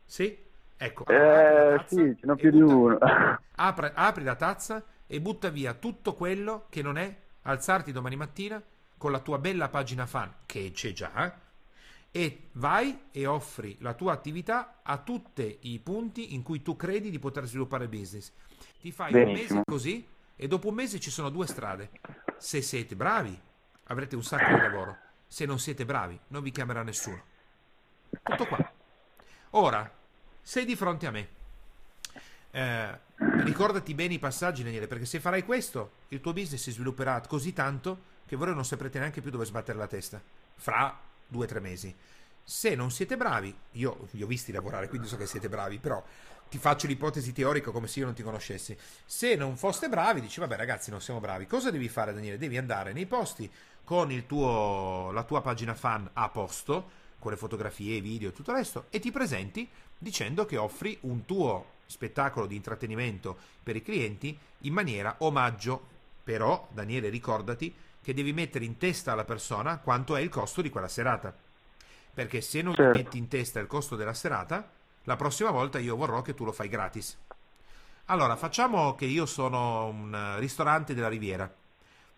[0.04, 0.36] Sì?
[0.76, 2.98] Ecco, eh, sì, ce n'ho più di uno.
[3.56, 8.60] Apri, apri la tazza e butta via tutto quello che non è alzarti domani mattina
[8.98, 11.34] con la tua bella pagina fan, che c'è già,
[12.14, 17.10] e vai e offri la tua attività a tutti i punti in cui tu credi
[17.10, 18.32] di poter sviluppare il business.
[18.80, 19.62] Ti fai un mese Benissimo.
[19.64, 21.90] così e dopo un mese ci sono due strade.
[22.36, 23.36] Se siete bravi,
[23.84, 24.96] avrete un sacco di lavoro.
[25.26, 27.22] Se non siete bravi, non vi chiamerà nessuno.
[28.22, 28.72] Tutto qua.
[29.50, 29.90] Ora,
[30.42, 31.28] sei di fronte a me.
[32.50, 32.98] Eh,
[33.42, 37.54] ricordati bene i passaggi, Daniele, perché se farai questo, il tuo business si svilupperà così
[37.54, 40.20] tanto che voi non saprete neanche più dove sbattere la testa.
[40.56, 41.92] Fra due o tre mesi.
[42.44, 46.02] Se non siete bravi, io vi ho visti lavorare, quindi so che siete bravi, però
[46.48, 48.76] ti faccio l'ipotesi teorica come se io non ti conoscessi.
[49.06, 51.46] Se non foste bravi, dici, vabbè ragazzi, non siamo bravi.
[51.46, 52.36] Cosa devi fare, Daniele?
[52.36, 53.50] Devi andare nei posti
[53.82, 58.50] con tuo, la tua pagina fan a posto, con le fotografie, i video e tutto
[58.50, 63.82] il resto, e ti presenti dicendo che offri un tuo spettacolo di intrattenimento per i
[63.82, 65.88] clienti in maniera omaggio.
[66.24, 70.70] Però, Daniele, ricordati che devi mettere in testa alla persona quanto è il costo di
[70.70, 71.34] quella serata.
[72.14, 72.92] Perché se non Certo.
[72.92, 74.68] ti metti in testa il costo della serata,
[75.04, 77.18] la prossima volta io vorrò che tu lo fai gratis.
[78.06, 81.50] Allora, facciamo che io sono un eh, ristorante della Riviera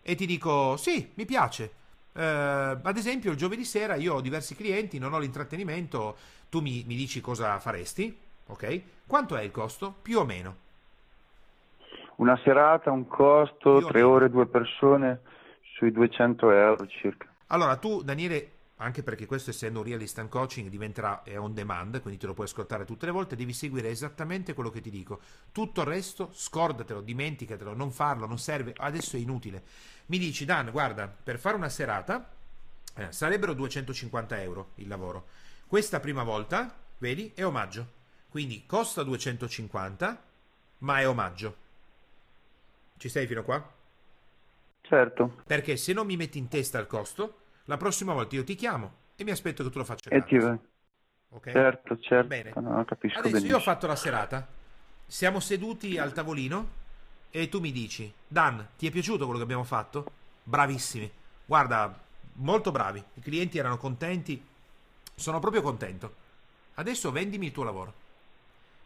[0.01, 1.71] e ti dico, sì, mi piace.
[2.13, 6.17] Eh, ad esempio, il giovedì sera io ho diversi clienti, non ho l'intrattenimento,
[6.49, 8.17] tu mi, mi dici cosa faresti,
[8.47, 8.81] ok?
[9.07, 9.93] Quanto è il costo?
[10.01, 10.63] Più o meno.
[12.17, 14.09] Una serata, un costo, Più tre meno.
[14.09, 15.19] ore, due persone,
[15.75, 17.27] sui 200 euro circa.
[17.47, 22.19] Allora, tu, Daniele, anche perché questo essendo un real instant coaching diventerà on demand, quindi
[22.19, 25.19] te lo puoi ascoltare tutte le volte, devi seguire esattamente quello che ti dico.
[25.51, 29.63] Tutto il resto, scordatelo, dimenticatelo, non farlo, non serve, adesso è inutile.
[30.07, 32.31] Mi dici, Dan, guarda, per fare una serata
[32.95, 35.27] eh, sarebbero 250 euro il lavoro.
[35.67, 38.03] Questa prima volta, vedi, è omaggio.
[38.29, 40.23] Quindi costa 250,
[40.79, 41.63] ma è omaggio.
[42.97, 43.74] Ci sei fino a qua?
[44.87, 48.55] Certo, Perché se non mi metti in testa il costo, la prossima volta io ti
[48.55, 50.37] chiamo e mi aspetto che tu lo faccia e ti...
[50.37, 50.59] gratis.
[51.29, 51.47] Ok?
[51.51, 52.51] certo, certo, Bene.
[52.55, 53.47] no, Adesso benissimo.
[53.47, 54.47] io ho fatto la serata,
[55.05, 56.83] siamo seduti al tavolino
[57.29, 60.05] e tu mi dici, Dan, ti è piaciuto quello che abbiamo fatto?
[60.43, 61.11] Bravissimi.
[61.45, 61.99] Guarda,
[62.33, 63.03] molto bravi.
[63.15, 64.43] I clienti erano contenti.
[65.15, 66.15] Sono proprio contento.
[66.75, 67.93] Adesso vendimi il tuo lavoro.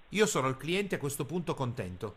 [0.09, 2.15] Io sono il cliente a questo punto contento,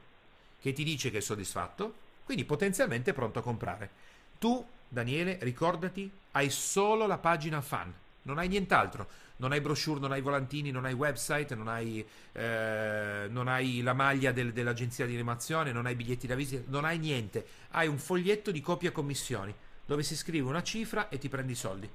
[0.60, 3.90] che ti dice che è soddisfatto, quindi potenzialmente pronto a comprare.
[4.38, 9.20] Tu, Daniele, ricordati, hai solo la pagina fan, non hai nient'altro.
[9.36, 13.92] Non hai brochure, non hai volantini, non hai website, non hai, eh, non hai la
[13.92, 17.44] maglia del- dell'agenzia di animazione, non hai biglietti da visita, non hai niente.
[17.70, 19.52] Hai un foglietto di copia commissioni
[19.84, 21.90] dove si scrive una cifra e ti prendi i soldi.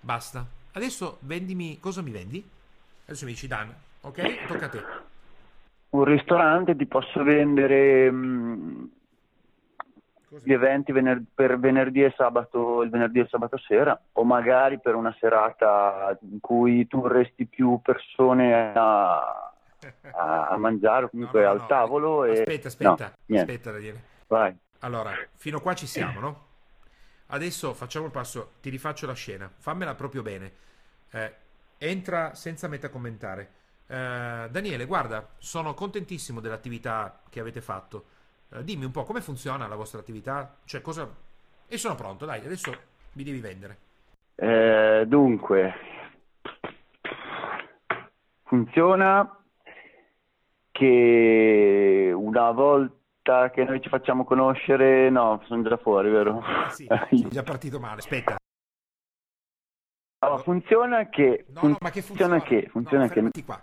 [0.00, 0.46] Basta.
[0.72, 1.78] Adesso vendimi.
[1.80, 2.46] Cosa mi vendi?
[3.06, 4.44] Adesso mi dici Dan, ok?
[4.44, 4.86] Tocca a te.
[5.90, 8.84] Un ristorante ti posso vendere mm,
[10.42, 14.94] Gli eventi vener- per venerdì e sabato, il venerdì e sabato sera, o magari per
[14.94, 19.52] una serata in cui tu resti più persone a,
[20.12, 21.66] a- mangiare, o comunque No, no, al no.
[21.66, 22.24] tavolo.
[22.24, 22.32] E...
[22.32, 24.02] Aspetta, aspetta, aspetta Daniele.
[24.28, 24.56] vai.
[24.80, 26.46] Allora, fino a qua ci siamo, no?
[27.26, 30.52] Adesso facciamo il passo, ti rifaccio la scena, fammela proprio bene.
[31.10, 31.34] Eh,
[31.78, 33.50] entra senza metacommentare.
[33.86, 38.04] Eh, Daniele, guarda, sono contentissimo dell'attività che avete fatto.
[38.54, 41.08] Eh, dimmi un po' come funziona la vostra attività, cioè cosa...
[41.66, 42.70] E sono pronto, dai, adesso
[43.12, 43.78] mi devi vendere.
[44.34, 45.74] Eh, dunque,
[48.42, 49.38] funziona
[50.70, 56.40] che una volta che noi ci facciamo conoscere, no, sono già fuori, vero?
[56.40, 58.41] Ah, sì, sei già partito male, aspetta.
[60.22, 61.46] No, funziona che...
[61.48, 62.40] No, no, ma che funziona?
[62.40, 62.68] che...
[62.70, 63.44] Funziona no, che...
[63.44, 63.60] qua.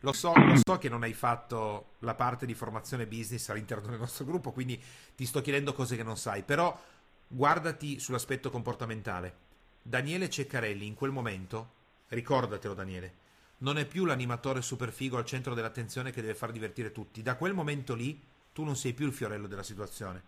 [0.00, 3.98] Lo so, lo so che non hai fatto la parte di formazione business all'interno del
[3.98, 4.80] nostro gruppo, quindi
[5.16, 6.78] ti sto chiedendo cose che non sai, però
[7.26, 9.34] guardati sull'aspetto comportamentale.
[9.80, 11.70] Daniele Ceccarelli in quel momento,
[12.08, 13.14] ricordatelo Daniele,
[13.58, 17.22] non è più l'animatore super figo al centro dell'attenzione che deve far divertire tutti.
[17.22, 18.20] Da quel momento lì
[18.52, 20.22] tu non sei più il fiorello della situazione.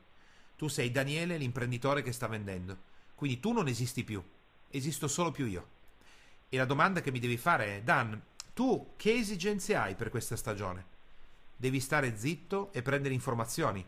[0.57, 2.95] Tu sei Daniele, l'imprenditore che sta vendendo.
[3.15, 4.23] Quindi tu non esisti più
[4.71, 5.69] esisto solo più io.
[6.49, 8.21] E la domanda che mi devi fare è, Dan,
[8.55, 10.95] tu che esigenze hai per questa stagione?
[11.57, 13.85] Devi stare zitto e prendere informazioni.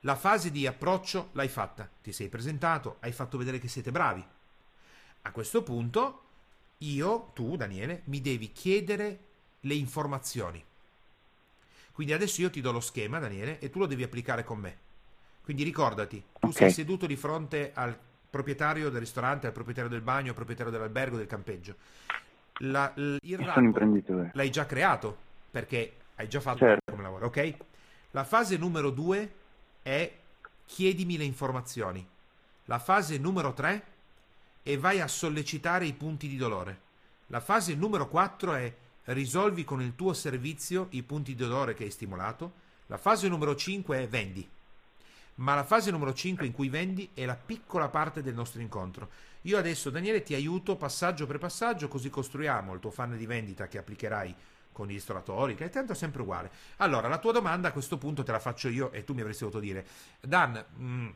[0.00, 4.24] La fase di approccio l'hai fatta, ti sei presentato, hai fatto vedere che siete bravi.
[5.22, 6.22] A questo punto,
[6.78, 9.24] io, tu, Daniele, mi devi chiedere
[9.60, 10.64] le informazioni.
[11.92, 14.78] Quindi adesso io ti do lo schema, Daniele, e tu lo devi applicare con me.
[15.42, 16.52] Quindi ricordati, tu okay.
[16.52, 17.98] sei seduto di fronte al
[18.30, 21.74] proprietario del ristorante, al proprietario del bagno, al proprietario dell'albergo, del campeggio.
[22.62, 24.30] La, l, il imprenditore.
[24.34, 25.16] L'hai già creato
[25.50, 26.90] perché hai già fatto certo.
[26.90, 27.54] come lavoro, ok?
[28.12, 29.32] La fase numero due
[29.82, 30.12] è
[30.66, 32.06] chiedimi le informazioni.
[32.66, 33.82] La fase numero tre
[34.62, 36.88] è vai a sollecitare i punti di dolore.
[37.28, 38.72] La fase numero quattro è
[39.04, 42.52] risolvi con il tuo servizio i punti di dolore che hai stimolato.
[42.86, 44.48] La fase numero cinque è vendi
[45.36, 49.08] ma la fase numero 5 in cui vendi è la piccola parte del nostro incontro.
[49.42, 53.68] Io adesso, Daniele, ti aiuto passaggio per passaggio, così costruiamo il tuo funnel di vendita
[53.68, 54.34] che applicherai
[54.72, 56.50] con i ristoratori, che è tanto sempre uguale.
[56.78, 59.44] Allora, la tua domanda a questo punto te la faccio io e tu mi avresti
[59.44, 59.86] dovuto dire,
[60.20, 61.08] Dan, mh, mm,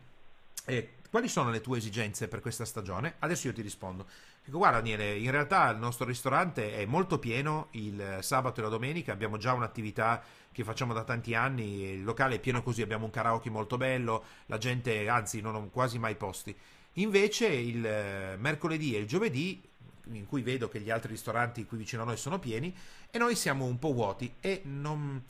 [0.66, 3.14] eh, quali sono le tue esigenze per questa stagione?
[3.18, 4.06] Adesso io ti rispondo.
[4.46, 8.68] Dico, guarda Daniele, in realtà il nostro ristorante è molto pieno il sabato e la
[8.68, 13.06] domenica, abbiamo già un'attività che facciamo da tanti anni, il locale è pieno così, abbiamo
[13.06, 16.54] un karaoke molto bello, la gente, anzi non ho quasi mai posti.
[16.94, 19.66] Invece il eh, mercoledì e il giovedì,
[20.12, 22.76] in cui vedo che gli altri ristoranti qui vicino a noi sono pieni,
[23.10, 24.34] e noi siamo un po' vuoti.
[24.40, 25.24] E non...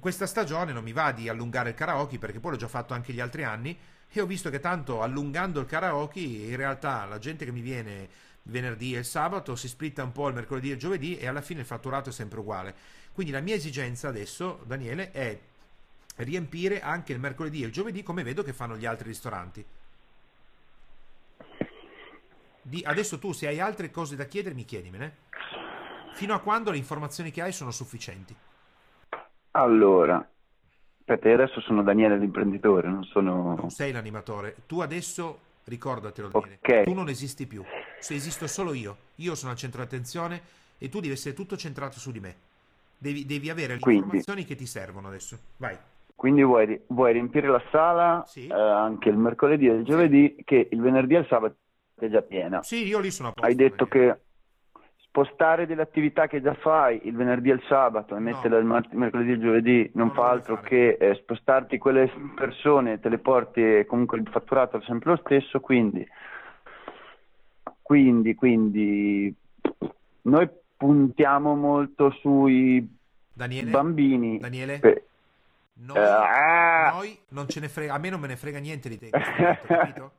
[0.00, 3.12] questa stagione non mi va di allungare il karaoke perché poi l'ho già fatto anche
[3.12, 7.44] gli altri anni e ho visto che tanto allungando il karaoke in realtà la gente
[7.44, 8.08] che mi viene
[8.46, 11.40] venerdì e il sabato, si splitta un po' il mercoledì e il giovedì e alla
[11.40, 12.74] fine il fatturato è sempre uguale.
[13.12, 15.38] Quindi la mia esigenza adesso, Daniele, è
[16.16, 19.64] riempire anche il mercoledì e il giovedì come vedo che fanno gli altri ristoranti.
[22.62, 25.24] Di, adesso tu se hai altre cose da chiedermi, chiedimene.
[26.14, 28.34] Fino a quando le informazioni che hai sono sufficienti.
[29.52, 30.26] Allora,
[30.98, 33.54] aspetta, io adesso sono Daniele l'imprenditore, non sono...
[33.54, 34.56] Non sei l'animatore.
[34.66, 36.58] Tu adesso Ricordatelo, Daniele.
[36.62, 36.84] Okay.
[36.84, 37.64] Tu non esisti più.
[37.98, 38.96] Se esisto solo io.
[39.16, 40.40] Io sono al centro di attenzione
[40.78, 42.34] e tu devi essere tutto centrato su di me.
[42.98, 44.02] Devi, devi avere le Quindi.
[44.02, 45.38] informazioni che ti servono adesso.
[45.56, 45.76] Vai.
[46.14, 48.46] Quindi vuoi, vuoi riempire la sala sì.
[48.46, 50.44] eh, anche il mercoledì e il giovedì, sì.
[50.44, 51.56] che il venerdì e il sabato
[51.98, 52.62] è già piena.
[52.62, 53.46] Sì, io lì sono a posto.
[53.46, 54.20] Hai detto che
[54.96, 58.24] spostare delle attività che già fai il venerdì e il sabato e no.
[58.24, 60.68] metterle il mercoledì e il giovedì non, non fa altro fare.
[60.68, 65.16] che eh, spostarti quelle persone, te le porti e comunque il fatturato è sempre lo
[65.16, 66.06] stesso, quindi,
[67.86, 69.32] quindi, quindi
[70.22, 72.84] noi puntiamo molto sui
[73.32, 74.40] Daniele, bambini.
[74.40, 74.80] Daniele?
[74.80, 75.06] Beh,
[75.74, 78.98] noi, uh, noi, non ce ne frega, a me non me ne frega niente di
[78.98, 80.10] te, capito?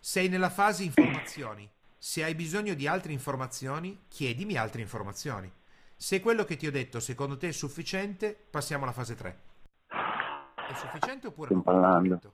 [0.00, 5.48] Sei nella fase informazioni se hai bisogno di altre informazioni, chiedimi altre informazioni.
[5.94, 9.38] Se quello che ti ho detto secondo te è sufficiente, passiamo alla fase 3.
[9.86, 12.32] È sufficiente oppure Stiamo parlando.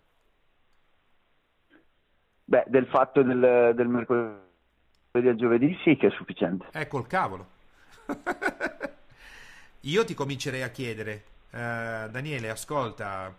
[2.45, 4.51] Beh, del fatto del, del mercoledì
[5.14, 6.66] al giovedì sì che è sufficiente.
[6.72, 7.46] Ecco il cavolo.
[9.81, 13.35] Io ti comincerei a chiedere, uh, Daniele, ascolta,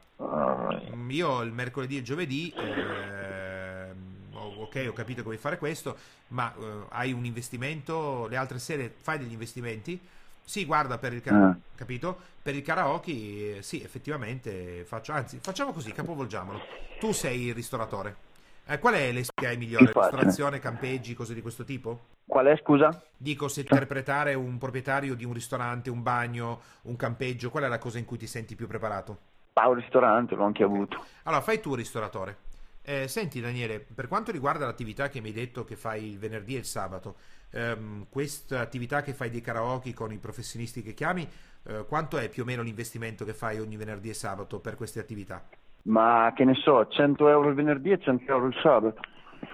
[1.07, 2.53] io il mercoledì e il giovedì...
[2.53, 3.91] Uh,
[4.35, 5.95] ok, ho capito che vuoi fare questo,
[6.29, 9.97] ma uh, hai un investimento, le altre sere fai degli investimenti?
[10.43, 11.75] Sì, guarda, per il karaoke, ah.
[11.75, 12.19] capito?
[12.41, 16.59] Per il karaoke, sì, effettivamente faccio, anzi, facciamo così, capovolgiamolo.
[16.99, 18.31] Tu sei il ristoratore.
[18.65, 19.13] Eh, qual è
[19.45, 19.91] hai migliore?
[19.93, 21.99] Ristorazione, campeggi, cose di questo tipo?
[22.25, 23.03] Qual è, scusa?
[23.17, 27.77] Dico, se interpretare un proprietario di un ristorante, un bagno, un campeggio, qual è la
[27.77, 29.17] cosa in cui ti senti più preparato?
[29.53, 31.03] Ah, un ristorante, l'ho anche avuto.
[31.23, 32.37] Allora, fai tu ristoratore.
[32.81, 36.55] Eh, senti Daniele, per quanto riguarda l'attività che mi hai detto che fai il venerdì
[36.55, 37.15] e il sabato,
[37.51, 41.29] ehm, questa attività che fai dei karaoke con i professionisti che chiami,
[41.63, 44.99] eh, quanto è più o meno l'investimento che fai ogni venerdì e sabato per queste
[44.99, 45.45] attività?
[45.83, 49.01] Ma che ne so, 100 euro il venerdì e 100 euro il sabato.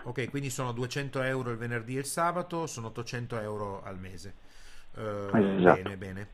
[0.04, 4.36] Ok, quindi sono 200 euro il venerdì e il sabato, sono 800 euro al mese.
[4.96, 5.82] Uh, esatto.
[5.82, 6.28] Bene, bene.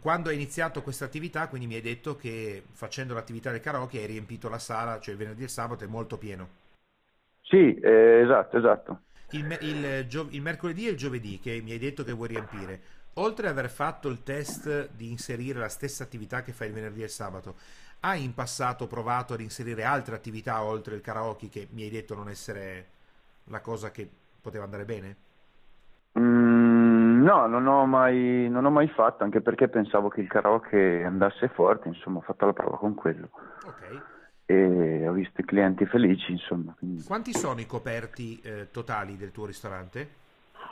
[0.00, 4.06] quando hai iniziato questa attività, quindi mi hai detto che facendo l'attività del karaoke hai
[4.06, 6.48] riempito la sala, cioè il venerdì e il sabato è molto pieno.
[7.42, 9.00] Sì, eh, esatto, esatto.
[9.30, 12.80] Il, il, il, mercoledì e il giovedì che mi hai detto che vuoi riempire,
[13.14, 17.02] oltre ad aver fatto il test di inserire la stessa attività che fai il venerdì
[17.02, 17.56] e il sabato,
[18.00, 22.14] hai in passato provato ad inserire altre attività oltre il karaoke che mi hai detto
[22.14, 22.86] non essere
[23.44, 24.08] la cosa che
[24.40, 25.16] poteva andare bene?
[26.18, 31.04] Mm, no, non ho, mai, non ho mai fatto, anche perché pensavo che il karaoke
[31.04, 33.28] andasse forte, insomma ho fatto la prova con quello.
[33.64, 34.02] Ok.
[34.46, 36.74] E ho visto i clienti felici, insomma.
[36.78, 37.02] Quindi...
[37.02, 40.24] Quanti sono i coperti eh, totali del tuo ristorante?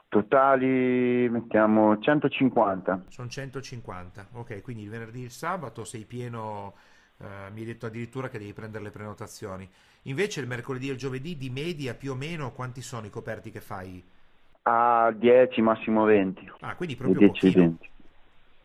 [0.09, 3.05] Totali mettiamo 150.
[3.09, 6.75] Sono 150, ok, quindi il venerdì e il sabato sei pieno
[7.25, 9.67] Uh, mi hai detto addirittura che devi prendere le prenotazioni.
[10.03, 13.51] Invece il mercoledì e il giovedì di media più o meno quanti sono i coperti
[13.51, 14.05] che fai?
[14.63, 16.53] A 10, massimo 20.
[16.61, 17.91] Ah, quindi proprio 10, 20.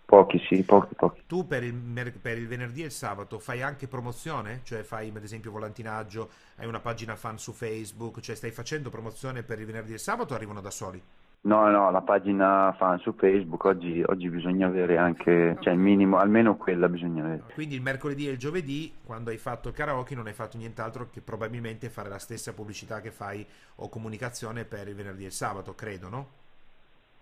[0.04, 1.22] Pochi, sì, pochi, pochi.
[1.28, 4.62] Tu per il, per il, venerdì e il sabato fai anche promozione?
[4.64, 9.44] Cioè fai ad esempio volantinaggio, hai una pagina fan su Facebook, cioè stai facendo promozione
[9.44, 11.02] per il venerdì e il sabato o arrivano da soli?
[11.42, 16.18] No, no, la pagina fan su Facebook oggi, oggi bisogna avere anche, cioè il minimo,
[16.18, 17.44] almeno quella bisogna avere.
[17.54, 21.10] Quindi il mercoledì e il giovedì, quando hai fatto il karaoke, non hai fatto nient'altro
[21.10, 25.32] che probabilmente fare la stessa pubblicità che fai o comunicazione per il venerdì e il
[25.32, 26.30] sabato, credo, no?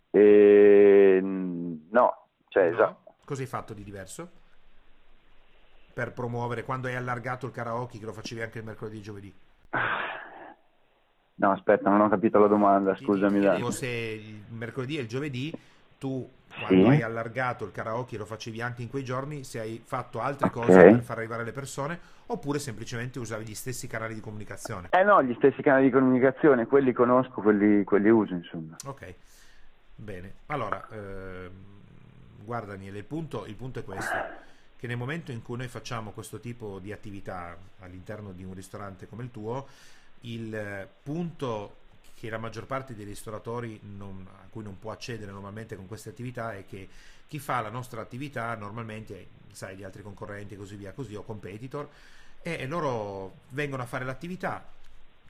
[0.09, 1.19] E...
[1.21, 2.73] No, cioè no?
[2.73, 3.13] esatto.
[3.23, 4.31] Cosa hai fatto di diverso?
[5.93, 9.05] Per promuovere, quando hai allargato il karaoke, che lo facevi anche il mercoledì e il
[9.05, 9.35] giovedì?
[11.39, 13.39] No, aspetta, non ho capito la domanda, scusami.
[13.39, 15.53] Ti se il mercoledì e il giovedì
[15.99, 16.27] tu,
[16.65, 16.89] quando sì.
[16.89, 20.65] hai allargato il karaoke, lo facevi anche in quei giorni, se hai fatto altre okay.
[20.65, 24.89] cose per far arrivare le persone, oppure semplicemente usavi gli stessi canali di comunicazione?
[24.91, 28.75] Eh no, gli stessi canali di comunicazione, quelli conosco, quelli, quelli uso, insomma.
[28.85, 29.13] Ok,
[29.95, 30.33] bene.
[30.47, 31.49] Allora, eh,
[32.43, 34.45] guarda Daniele, il punto, il punto è questo
[34.77, 39.07] che nel momento in cui noi facciamo questo tipo di attività all'interno di un ristorante
[39.07, 39.67] come il tuo,
[40.21, 41.75] il punto
[42.19, 46.09] che la maggior parte dei ristoratori non, a cui non può accedere normalmente con queste
[46.09, 46.87] attività è che
[47.27, 51.23] chi fa la nostra attività normalmente, sai, gli altri concorrenti e così via, così o
[51.23, 51.87] competitor,
[52.41, 54.65] e loro vengono a fare l'attività,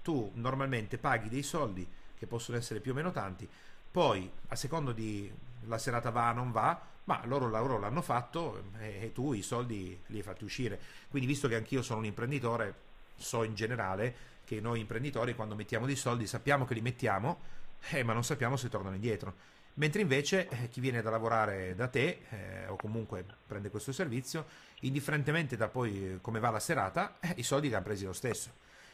[0.02, 1.86] tu normalmente paghi dei soldi
[2.18, 3.48] che possono essere più o meno tanti,
[3.92, 5.32] poi a secondo di
[5.66, 9.42] la serata va o non va, ma loro, loro l'hanno fatto e, e tu i
[9.42, 10.80] soldi li hai fatti uscire.
[11.10, 14.16] Quindi visto che anch'io sono un imprenditore, so in generale
[14.48, 17.42] che noi imprenditori quando mettiamo dei soldi sappiamo che li mettiamo,
[17.90, 19.36] eh, ma non sappiamo se tornano indietro.
[19.74, 24.46] Mentre invece eh, chi viene da lavorare da te eh, o comunque prende questo servizio,
[24.82, 28.14] indifferentemente da poi eh, come va la serata, eh, i soldi li hanno presi lo
[28.14, 28.50] stesso.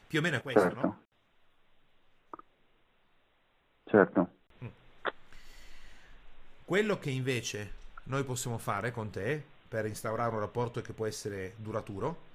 [0.07, 0.81] Più o meno è questo, certo.
[0.81, 1.03] no?
[3.85, 4.29] Certo.
[4.63, 4.67] Mm.
[6.65, 7.73] Quello che invece
[8.05, 12.31] noi possiamo fare con te per instaurare un rapporto che può essere duraturo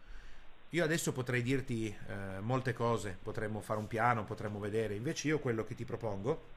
[0.70, 5.38] io adesso potrei dirti eh, molte cose, potremmo fare un piano, potremmo vedere, invece io
[5.38, 6.56] quello che ti propongo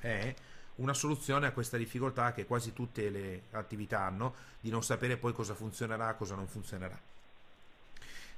[0.00, 0.34] è
[0.76, 5.32] una soluzione a questa difficoltà che quasi tutte le attività hanno di non sapere poi
[5.32, 6.98] cosa funzionerà, cosa non funzionerà.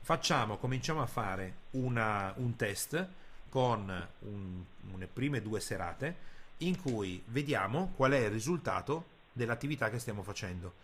[0.00, 3.08] Facciamo, cominciamo a fare una, un test
[3.48, 9.98] con un, une prime due serate in cui vediamo qual è il risultato dell'attività che
[9.98, 10.74] stiamo facendo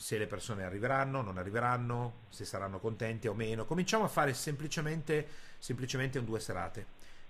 [0.00, 3.64] se le persone arriveranno, non arriveranno, se saranno contenti o meno.
[3.64, 5.26] Cominciamo a fare semplicemente,
[5.58, 6.86] semplicemente un due serate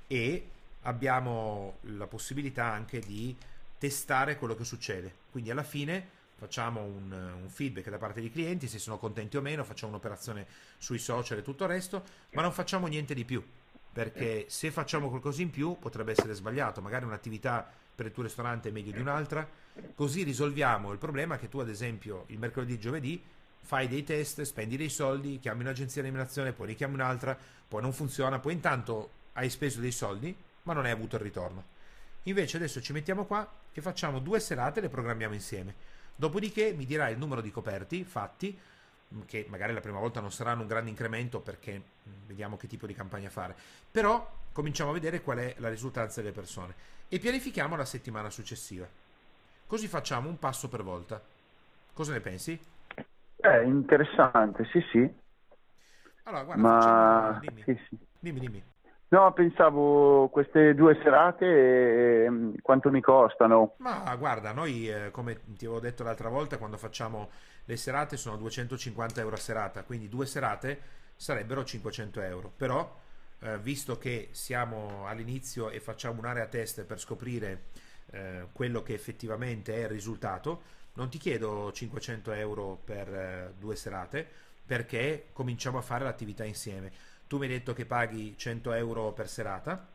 [0.07, 0.51] e
[0.83, 3.35] abbiamo la possibilità anche di
[3.79, 5.15] testare quello che succede.
[5.31, 9.41] Quindi alla fine facciamo un, un, feedback da parte dei clienti, se sono contenti o
[9.41, 13.43] meno, facciamo un'operazione sui social e tutto il resto, ma non facciamo niente di più,
[13.93, 18.69] perché se facciamo qualcosa in più potrebbe essere sbagliato, magari un'attività per il tuo ristorante
[18.69, 19.49] è meglio di un'altra,
[19.95, 23.23] così risolviamo il problema che tu ad esempio il mercoledì e giovedì
[23.61, 27.83] fai dei test, spendi dei soldi, chiami un'agenzia di eliminazione, poi ne chiami un'altra, poi
[27.83, 31.65] non funziona, poi intanto hai speso dei soldi ma non hai avuto il ritorno.
[32.25, 35.75] Invece adesso ci mettiamo qua e facciamo due serate e le programmiamo insieme.
[36.15, 38.59] Dopodiché mi dirai il numero di coperti fatti,
[39.27, 41.81] che magari la prima volta non saranno un grande incremento perché
[42.27, 43.55] vediamo che tipo di campagna fare,
[43.91, 46.75] però cominciamo a vedere qual è la risultanza delle persone
[47.09, 48.87] e pianifichiamo la settimana successiva.
[49.67, 51.21] Così facciamo un passo per volta.
[51.93, 52.59] Cosa ne pensi?
[53.37, 55.15] È eh, interessante, sì, sì.
[56.25, 56.81] Allora, guarda, Ma...
[56.81, 57.39] facciamo...
[57.41, 57.63] dimmi.
[57.65, 57.99] Sì, sì.
[58.19, 58.65] dimmi, dimmi.
[59.11, 63.75] No, pensavo queste due serate eh, quanto mi costano.
[63.79, 67.31] Ma guarda, noi eh, come ti avevo detto l'altra volta, quando facciamo
[67.69, 70.81] le serate sono 250 euro a serata, quindi due serate
[71.15, 72.51] sarebbero 500 euro.
[72.57, 72.99] Però
[73.41, 77.65] eh, visto che siamo all'inizio e facciamo un'area test per scoprire
[78.07, 80.63] eh, quello che effettivamente è il risultato,
[80.95, 84.27] non ti chiedo 500 euro per eh, due serate
[84.65, 86.91] perché cominciamo a fare l'attività insieme.
[87.27, 89.87] Tu mi hai detto che paghi 100 euro per serata,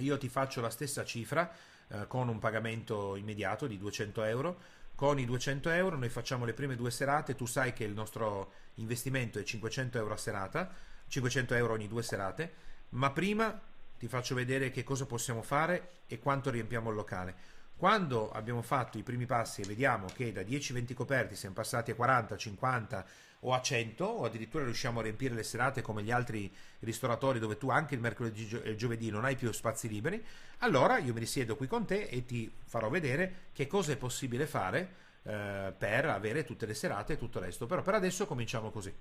[0.00, 1.50] io ti faccio la stessa cifra
[1.88, 4.78] eh, con un pagamento immediato di 200 euro.
[5.00, 8.52] Con i 200 euro noi facciamo le prime due serate, tu sai che il nostro
[8.74, 10.70] investimento è 500 euro a serata,
[11.08, 12.52] 500 euro ogni due serate,
[12.90, 13.58] ma prima
[13.98, 17.34] ti faccio vedere che cosa possiamo fare e quanto riempiamo il locale.
[17.76, 21.94] Quando abbiamo fatto i primi passi e vediamo che da 10-20 coperti siamo passati a
[21.94, 23.06] 40, 50
[23.40, 27.56] o a 100 o addirittura riusciamo a riempire le serate come gli altri ristoratori dove
[27.56, 30.22] tu anche il mercoledì e il giovedì non hai più spazi liberi,
[30.58, 34.46] allora io mi risiedo qui con te e ti farò vedere che cosa è possibile
[34.46, 37.66] fare eh, per avere tutte le serate e tutto il resto.
[37.66, 38.92] Però per adesso cominciamo così.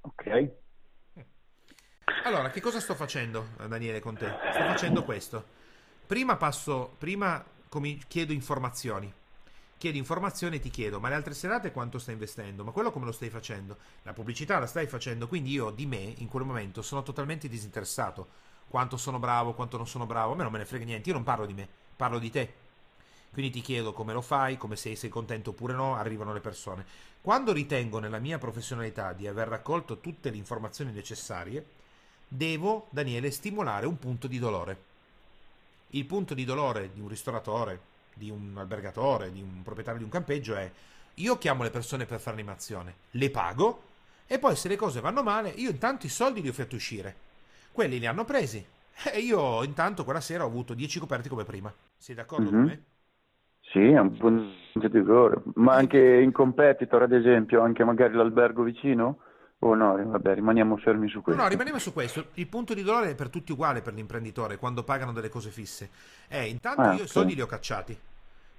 [0.00, 0.50] Ok.
[2.24, 4.26] Allora, che cosa sto facendo, Daniele, con te?
[4.26, 5.56] Sto facendo questo.
[6.06, 9.12] Prima passo, prima com- chiedo informazioni.
[9.78, 12.64] Chiedo informazioni e ti chiedo, ma le altre serate quanto stai investendo?
[12.64, 13.76] Ma quello come lo stai facendo?
[14.02, 18.26] La pubblicità la stai facendo, quindi io di me in quel momento sono totalmente disinteressato.
[18.66, 21.14] Quanto sono bravo, quanto non sono bravo, a me non me ne frega niente, io
[21.14, 22.52] non parlo di me, parlo di te.
[23.30, 26.84] Quindi ti chiedo come lo fai, come sei, sei contento oppure no, arrivano le persone.
[27.20, 31.64] Quando ritengo nella mia professionalità di aver raccolto tutte le informazioni necessarie,
[32.26, 34.82] devo, Daniele, stimolare un punto di dolore.
[35.90, 37.80] Il punto di dolore di un ristoratore,
[38.18, 40.70] di un albergatore, di un proprietario di un campeggio è
[41.14, 43.82] io chiamo le persone per fare animazione, le pago
[44.26, 47.26] e poi se le cose vanno male io intanto i soldi li ho fatti uscire.
[47.72, 48.64] Quelli li hanno presi
[49.12, 51.72] e io intanto quella sera ho avuto 10 coperti come prima.
[51.96, 52.52] Sei d'accordo mm-hmm.
[52.52, 52.82] con me?
[53.60, 55.42] Sì, è un punto di dolore.
[55.54, 59.18] Ma anche in competitor, ad esempio, anche magari l'albergo vicino?
[59.60, 61.42] Oh no, vabbè, rimaniamo fermi su questo.
[61.42, 62.26] No, rimaniamo su questo.
[62.34, 65.90] Il punto di dolore è per tutti uguale per l'imprenditore quando pagano delle cose fisse.
[66.28, 67.98] Eh, intanto ah, io i soldi li ho cacciati.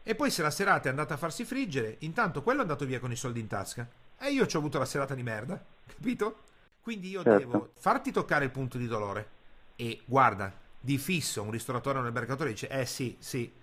[0.10, 2.99] E poi se la serata è andata a farsi friggere, intanto quello è andato via
[2.99, 3.88] con i soldi in tasca.
[4.18, 6.38] E io ci ho avuto la serata di merda, capito?
[6.82, 7.38] Quindi io certo.
[7.38, 9.30] devo farti toccare il punto di dolore.
[9.76, 13.53] E guarda, di fisso un ristoratore o un albergatore dice, eh sì, sì,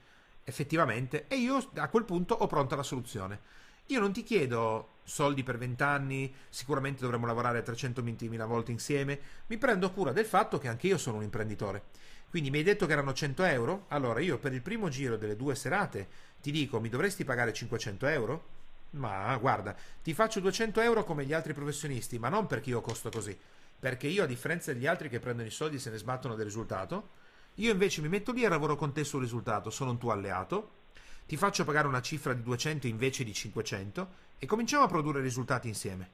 [0.44, 1.24] effettivamente.
[1.26, 3.40] E io a quel punto ho pronta la soluzione.
[3.86, 9.58] Io non ti chiedo soldi per 20 anni, sicuramente dovremmo lavorare 320.000 volte insieme, mi
[9.58, 11.86] prendo cura del fatto che anche io sono un imprenditore.
[12.28, 13.84] Quindi mi hai detto che erano 100 euro?
[13.88, 16.08] Allora io per il primo giro delle due serate
[16.40, 18.44] ti dico mi dovresti pagare 500 euro?
[18.90, 23.10] Ma guarda, ti faccio 200 euro come gli altri professionisti, ma non perché io costo
[23.10, 23.36] così,
[23.78, 26.46] perché io a differenza degli altri che prendono i soldi e se ne sbattono del
[26.46, 27.10] risultato,
[27.56, 30.70] io invece mi metto lì e lavoro con te sul risultato, sono un tuo alleato,
[31.26, 34.08] ti faccio pagare una cifra di 200 invece di 500
[34.38, 36.10] e cominciamo a produrre risultati insieme.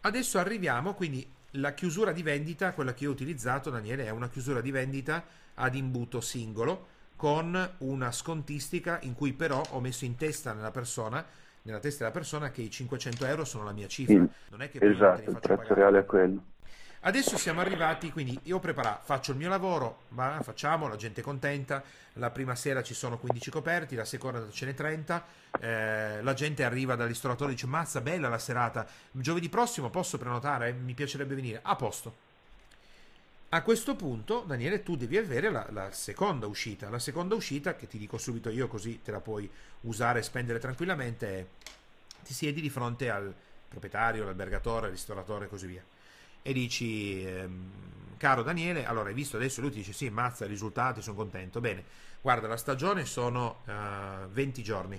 [0.00, 4.28] Adesso arriviamo, quindi la chiusura di vendita, quella che io ho utilizzato, Daniele, è una
[4.28, 5.24] chiusura di vendita
[5.54, 11.24] ad imbuto singolo con una scontistica in cui però ho messo in testa nella persona
[11.62, 14.14] nella testa della persona che i 500 euro sono la mia cifra.
[14.50, 16.42] Non è che esatto, il prezzo reale è quello.
[17.00, 21.24] Adesso siamo arrivati, quindi io preparo, faccio il mio lavoro, ma facciamo, la gente è
[21.24, 21.80] contenta,
[22.14, 25.24] la prima sera ci sono 15 coperti, la seconda ce n'è 30,
[25.60, 30.18] eh, la gente arriva dal ristoratore e dice mazza bella la serata, giovedì prossimo posso
[30.18, 30.72] prenotare?
[30.72, 32.26] Mi piacerebbe venire, a posto.
[33.50, 36.90] A questo punto, Daniele, tu devi avere la, la, seconda uscita.
[36.90, 39.48] La seconda uscita, che ti dico subito io così te la puoi
[39.82, 41.46] usare e spendere tranquillamente, è
[42.24, 43.32] ti siedi di fronte al
[43.68, 45.82] proprietario, l'albergatore, il ristoratore e così via
[46.48, 51.02] e dici, ehm, caro Daniele, allora hai visto adesso, lui ti dice sì, mazza, risultati,
[51.02, 51.84] sono contento, bene,
[52.22, 54.98] guarda, la stagione sono uh, eh, 20 giorni,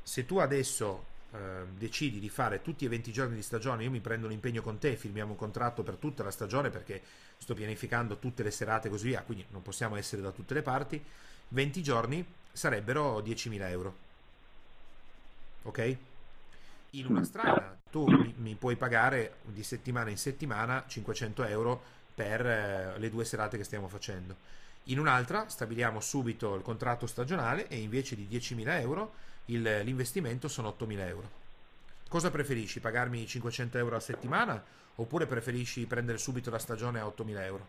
[0.00, 1.36] se tu adesso uh,
[1.76, 4.78] decidi di fare tutti i 20 giorni di stagione, io mi prendo un impegno con
[4.78, 7.02] te, firmiamo un contratto per tutta la stagione perché
[7.38, 10.62] sto pianificando tutte le serate e così via, quindi non possiamo essere da tutte le
[10.62, 11.02] parti,
[11.48, 13.96] 20 giorni sarebbero 10.000 euro.
[15.64, 15.96] Ok?
[16.92, 21.82] In una strada tu mi, mi, puoi pagare di settimana in settimana 500 euro
[22.14, 24.36] per eh, le due serate che stiamo facendo.
[24.84, 29.12] In un'altra stabiliamo subito il contratto stagionale e invece di 10.000 euro
[29.46, 31.30] il, l'investimento sono 8.000 euro.
[32.08, 32.80] Cosa preferisci?
[32.80, 34.62] Pagarmi 500 euro a settimana
[34.94, 37.68] oppure preferisci prendere subito la stagione a 8.000 euro?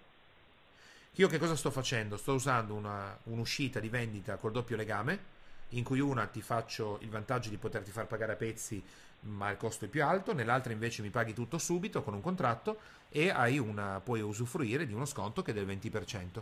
[1.15, 2.15] Io che cosa sto facendo?
[2.15, 5.37] Sto usando una, un'uscita di vendita col doppio legame
[5.69, 8.81] in cui una ti faccio il vantaggio di poterti far pagare a pezzi
[9.21, 12.79] ma il costo è più alto, nell'altra invece mi paghi tutto subito con un contratto
[13.09, 16.41] e una, puoi usufruire di uno sconto che è del 20%.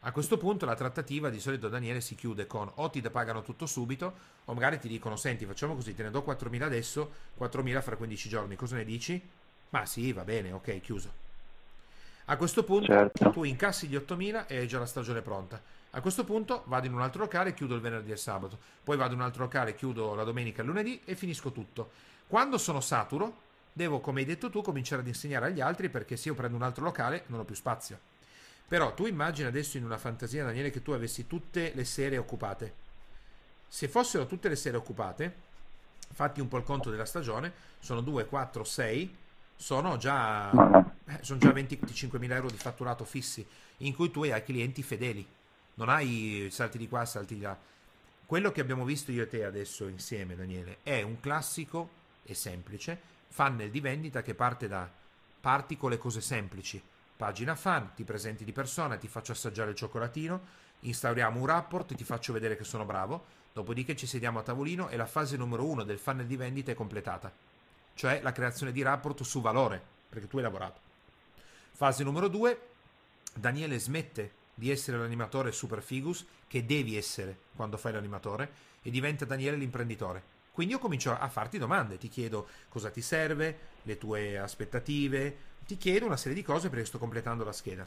[0.00, 3.66] A questo punto la trattativa di solito Daniele si chiude con o ti pagano tutto
[3.66, 4.14] subito
[4.44, 8.28] o magari ti dicono senti facciamo così te ne do 4.000 adesso, 4.000 fra 15
[8.28, 9.20] giorni, cosa ne dici?
[9.70, 11.24] Ma sì, va bene, ok, chiuso.
[12.26, 13.30] A questo punto certo.
[13.30, 15.60] tu incassi gli 8.000 e hai già la stagione pronta
[15.90, 18.96] A questo punto vado in un altro locale, chiudo il venerdì e il sabato, poi
[18.96, 21.90] vado in un altro locale, chiudo la domenica e il lunedì e finisco tutto.
[22.26, 26.28] Quando sono saturo, devo, come hai detto tu, cominciare ad insegnare agli altri perché se
[26.28, 27.98] io prendo un altro locale non ho più spazio.
[28.68, 32.84] Però tu immagina adesso in una fantasia, Daniele, che tu avessi tutte le sere occupate.
[33.68, 35.34] Se fossero tutte le sere occupate,
[36.12, 39.16] fatti un po' il conto della stagione, sono 2, 4, 6,
[39.54, 40.50] sono già,
[41.06, 43.46] eh, sono già 25 mila euro di fatturato fissi,
[43.78, 45.26] in cui tu hai clienti fedeli
[45.76, 47.58] non hai salti di qua, salti di là.
[48.24, 53.14] Quello che abbiamo visto io e te adesso insieme, Daniele, è un classico e semplice
[53.28, 54.90] funnel di vendita che parte da
[55.40, 56.82] parti con le cose semplici.
[57.16, 60.40] Pagina fan, ti presenti di persona, ti faccio assaggiare il cioccolatino,
[60.80, 64.96] instauriamo un rapport, ti faccio vedere che sono bravo, dopodiché ci sediamo a tavolino e
[64.96, 67.32] la fase numero uno del funnel di vendita è completata,
[67.94, 70.80] cioè la creazione di rapport su valore, perché tu hai lavorato.
[71.72, 72.60] Fase numero due,
[73.34, 78.50] Daniele smette di essere l'animatore super figus che devi essere quando fai l'animatore
[78.80, 80.34] e diventa Daniele l'imprenditore.
[80.50, 85.36] Quindi io comincio a farti domande, ti chiedo cosa ti serve, le tue aspettative,
[85.66, 87.82] ti chiedo una serie di cose perché sto completando la scheda.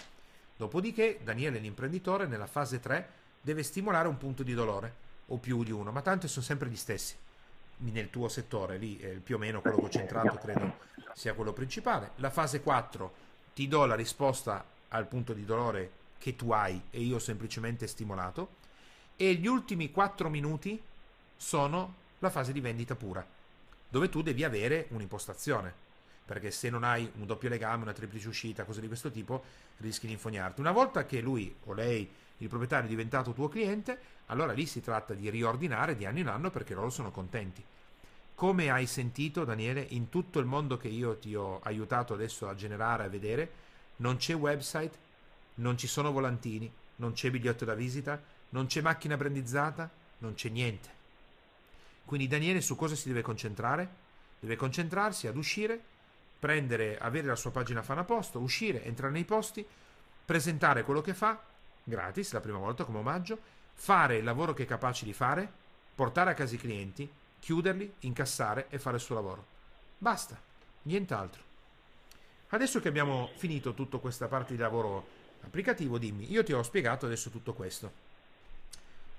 [0.56, 3.10] Dopodiché Daniele l'imprenditore nella fase 3
[3.42, 4.94] deve stimolare un punto di dolore
[5.28, 7.16] o più di uno, ma tanto sono sempre gli stessi.
[7.78, 10.78] Nel tuo settore, lì è più o meno quello concentrato, credo
[11.14, 12.12] sia quello principale.
[12.18, 13.14] La fase 4
[13.56, 17.88] ti do la risposta al punto di dolore che tu hai e io ho semplicemente
[17.88, 18.58] stimolato
[19.16, 20.80] e gli ultimi 4 minuti
[21.36, 23.26] sono la fase di vendita pura
[23.90, 25.88] dove tu devi avere un'impostazione
[26.30, 29.44] perché se non hai un doppio legame, una triplice uscita, cose di questo tipo,
[29.78, 30.60] rischi di infognarti.
[30.60, 32.08] Una volta che lui o lei,
[32.38, 36.28] il proprietario, è diventato tuo cliente, allora lì si tratta di riordinare di anno in
[36.28, 37.64] anno perché loro sono contenti.
[38.36, 42.54] Come hai sentito, Daniele, in tutto il mondo che io ti ho aiutato adesso a
[42.54, 43.52] generare, a vedere,
[43.96, 44.98] non c'è website
[45.60, 49.90] non ci sono volantini, non c'è biglietto da visita, non c'è macchina brandizzata,
[50.20, 50.98] non c'è niente.
[52.06, 54.08] Quindi Daniele su cosa si deve concentrare?
[54.40, 55.80] Deve concentrarsi ad uscire,
[56.40, 59.66] prendere, avere la sua pagina fan a posto, uscire, entrare nei posti,
[60.26, 61.42] presentare quello che fa,
[61.84, 63.38] gratis, la prima volta come omaggio,
[63.74, 65.52] fare il lavoro che è capace di fare,
[65.94, 69.46] portare a casa i clienti, chiuderli, incassare e fare il suo lavoro.
[69.98, 70.40] Basta,
[70.84, 71.44] nient'altro.
[72.50, 77.06] Adesso che abbiamo finito tutta questa parte di lavoro applicativo, dimmi, io ti ho spiegato
[77.06, 77.92] adesso tutto questo.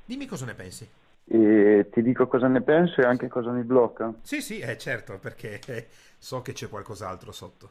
[0.05, 0.89] Dimmi cosa ne pensi.
[1.25, 4.12] E ti dico cosa ne penso e anche cosa mi blocca.
[4.23, 5.61] Sì, sì, eh, certo, perché
[6.18, 7.71] so che c'è qualcos'altro sotto.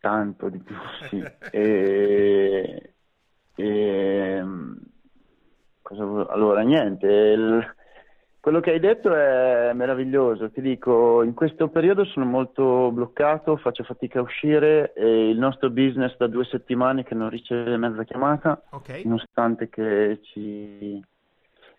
[0.00, 0.74] Tanto di più,
[1.08, 1.22] sì.
[1.52, 2.94] e,
[3.54, 4.42] e,
[5.80, 7.74] cosa, allora, niente, il,
[8.42, 13.84] quello che hai detto è meraviglioso, ti dico, in questo periodo sono molto bloccato, faccio
[13.84, 18.60] fatica a uscire e il nostro business da due settimane che non riceve mezza chiamata,
[18.70, 19.04] okay.
[19.04, 21.00] nonostante che ci...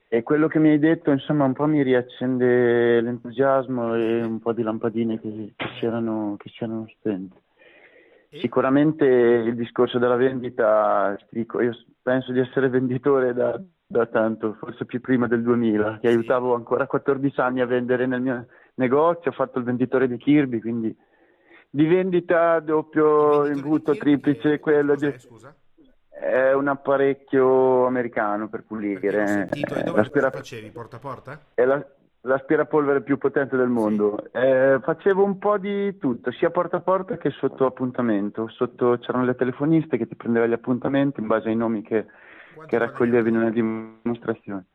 [0.08, 4.54] E quello che mi hai detto, insomma, un po' mi riaccende l'entusiasmo e un po'
[4.54, 7.42] di lampadine che, che, si, erano, che si erano spente.
[8.30, 13.62] Sicuramente il discorso della vendita, ti dico, io penso di essere venditore da
[13.94, 18.08] da tanto, forse più prima del 2000, che aiutavo ancora a 14 anni a vendere
[18.08, 20.96] nel mio negozio, ho fatto il venditore di Kirby, quindi
[21.70, 25.14] di vendita doppio imbuto triplice, quello di...
[25.18, 25.56] Scusa?
[26.10, 29.28] È un apparecchio americano per pulire.
[29.28, 30.30] Sentito, e dove l'aspira...
[30.30, 30.70] facevi?
[30.70, 31.40] Porta a porta?
[31.54, 31.84] È la...
[32.22, 34.24] l'aspirapolvere più potente del mondo.
[34.32, 34.38] Sì.
[34.38, 38.48] Eh, facevo un po' di tutto, sia porta a porta che sotto appuntamento.
[38.50, 42.06] Sotto c'erano le telefoniste che ti prendevano gli appuntamenti in base ai nomi che
[42.66, 44.66] che raccoglievi in una dimostrazione.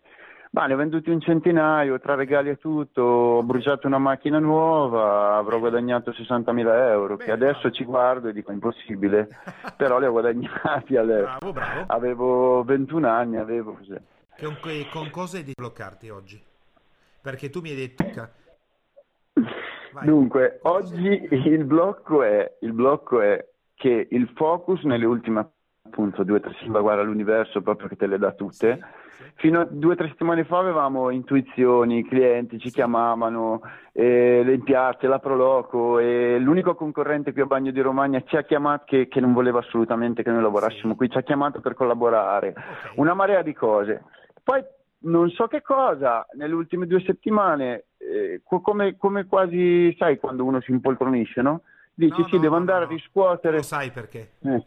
[0.50, 5.36] Ma ne ho venduti un centinaio, tra regali e tutto, ho bruciato una macchina nuova,
[5.36, 7.74] avrò guadagnato 60.000 euro, Beh, che adesso bravo.
[7.74, 9.28] ci guardo e dico impossibile,
[9.76, 11.36] però li ho guadagnati adesso.
[11.38, 11.84] Bravo, bravo.
[11.88, 13.96] Avevo 21 anni, avevo così.
[14.38, 14.56] Con,
[14.90, 16.42] con cosa di bloccarti oggi?
[17.20, 18.04] Perché tu mi hai detto...
[19.92, 20.06] Vai.
[20.06, 25.40] Dunque, oggi il blocco, è, il blocco è che il focus nelle ultime
[25.88, 28.78] appunto due o tre salvaguarda all'universo proprio che te le dà tutte.
[29.16, 29.30] Sì, sì.
[29.34, 33.62] Fino a due o tre settimane fa avevamo intuizioni, i clienti ci chiamavano,
[33.92, 38.42] eh, le piazze, la Proloco e l'unico concorrente qui a Bagno di Romagna ci ha
[38.42, 40.96] chiamato che, che non voleva assolutamente che noi lavorassimo sì.
[40.96, 42.92] qui, ci ha chiamato per collaborare, okay.
[42.96, 44.04] una marea di cose.
[44.42, 44.62] Poi
[45.00, 50.60] non so che cosa, nelle ultime due settimane, eh, come, come, quasi sai quando uno
[50.60, 51.62] si impoltronisce, no?
[51.94, 53.56] Dici no, sì, no, devo no, andare a riscuotere.
[53.56, 54.30] Lo sai perché?
[54.40, 54.64] Eh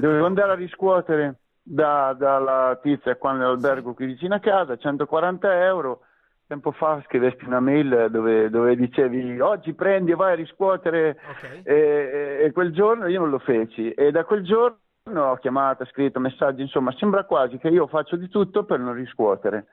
[0.00, 6.00] Dovevo andare a riscuotere da, dalla tizia qua nell'albergo qui vicino a casa 140 euro.
[6.46, 11.62] Tempo fa scrivesti una mail dove, dove dicevi oggi prendi e vai a riscuotere okay.
[11.62, 15.84] e, e, e, quel giorno io non lo feci e da quel giorno ho chiamato,
[15.84, 19.66] scritto messaggi, insomma sembra quasi che io faccio di tutto per non riscuotere.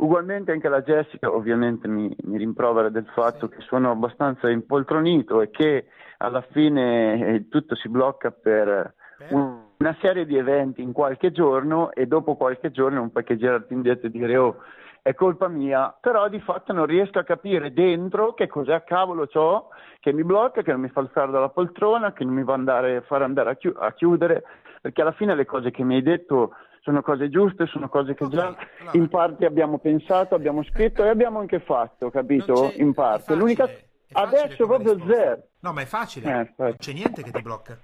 [0.00, 3.56] Ugualmente anche la Jessica ovviamente mi, mi rimprovera del fatto sì.
[3.56, 5.86] che sono abbastanza impoltronito e che
[6.18, 8.94] alla fine eh, tutto si blocca per.
[9.28, 13.36] Un, una serie di eventi in qualche giorno e dopo qualche giorno non puoi che
[13.36, 14.56] girarti indietro e dire oh
[15.02, 19.68] è colpa mia, però di fatto non riesco a capire dentro che cos'è cavolo ciò
[19.98, 23.02] che mi blocca, che non mi fa alzare dalla poltrona, che non mi va andare,
[23.02, 24.42] far andare a, chi- a chiudere,
[24.80, 28.24] perché alla fine le cose che mi hai detto sono cose giuste, sono cose che
[28.24, 32.72] okay, già allora, in parte abbiamo pensato, abbiamo scritto e abbiamo anche fatto, capito?
[32.76, 33.34] In parte.
[33.34, 33.68] L'unica...
[34.12, 35.14] Adesso proprio risposta.
[35.14, 35.48] zero.
[35.60, 37.78] No, ma è facile, eh, non c'è niente che ti blocca.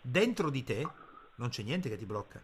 [0.00, 0.86] Dentro di te
[1.36, 2.42] non c'è niente che ti blocca.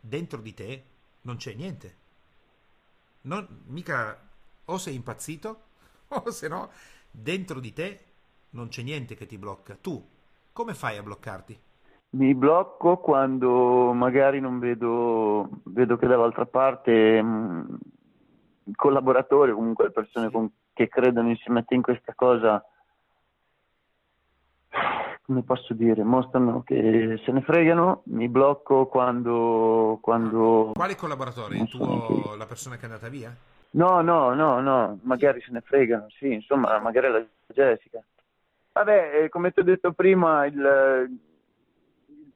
[0.00, 0.82] Dentro di te
[1.22, 1.94] non c'è niente.
[3.22, 4.18] Non, mica
[4.64, 5.60] o sei impazzito
[6.08, 6.70] o se no
[7.10, 8.04] dentro di te
[8.50, 9.76] non c'è niente che ti blocca.
[9.80, 10.04] Tu
[10.52, 11.60] come fai a bloccarti?
[12.10, 17.74] Mi blocco quando magari non vedo, vedo che dall'altra parte mh, mm,
[18.64, 20.32] i collaboratori, comunque le persone sì.
[20.32, 22.64] con, che credono insieme a te in questa cosa
[25.28, 29.98] come posso dire, mostrano che se ne fregano, mi blocco quando...
[30.00, 30.72] quando...
[30.74, 31.58] Quale collaboratore?
[31.58, 33.36] Il tuo, la persona che è andata via?
[33.72, 38.02] No, no, no, no, magari se ne fregano, sì, insomma, magari la Jessica.
[38.72, 41.18] Vabbè, eh, come ti ho detto prima, il, il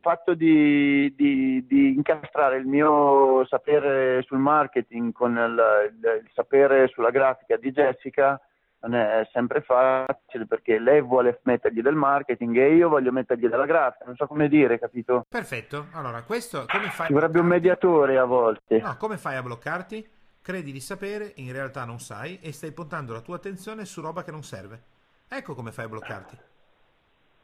[0.03, 7.11] fatto di, di, di, incastrare il mio sapere sul marketing con il, il, sapere sulla
[7.11, 8.39] grafica di Jessica
[8.81, 13.65] non è sempre facile perché lei vuole mettergli del marketing e io voglio mettergli della
[13.65, 15.25] grafica, non so come dire, capito?
[15.29, 17.07] Perfetto, allora questo come fai?
[17.07, 18.81] Ci vorrebbe un mediatore a volte.
[18.81, 20.07] No, come fai a bloccarti?
[20.43, 24.25] Credi di sapere, in realtà non sai e stai puntando la tua attenzione su roba
[24.25, 24.83] che non serve.
[25.29, 26.51] Ecco come fai a bloccarti.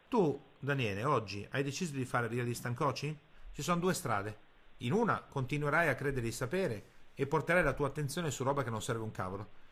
[0.08, 3.16] Tu, Daniele, oggi hai deciso di fare realista coaching?
[3.52, 4.46] Ci sono due strade.
[4.78, 6.84] In una continuerai a credere di sapere
[7.14, 9.66] e porterai la tua attenzione su roba che non serve un cavolo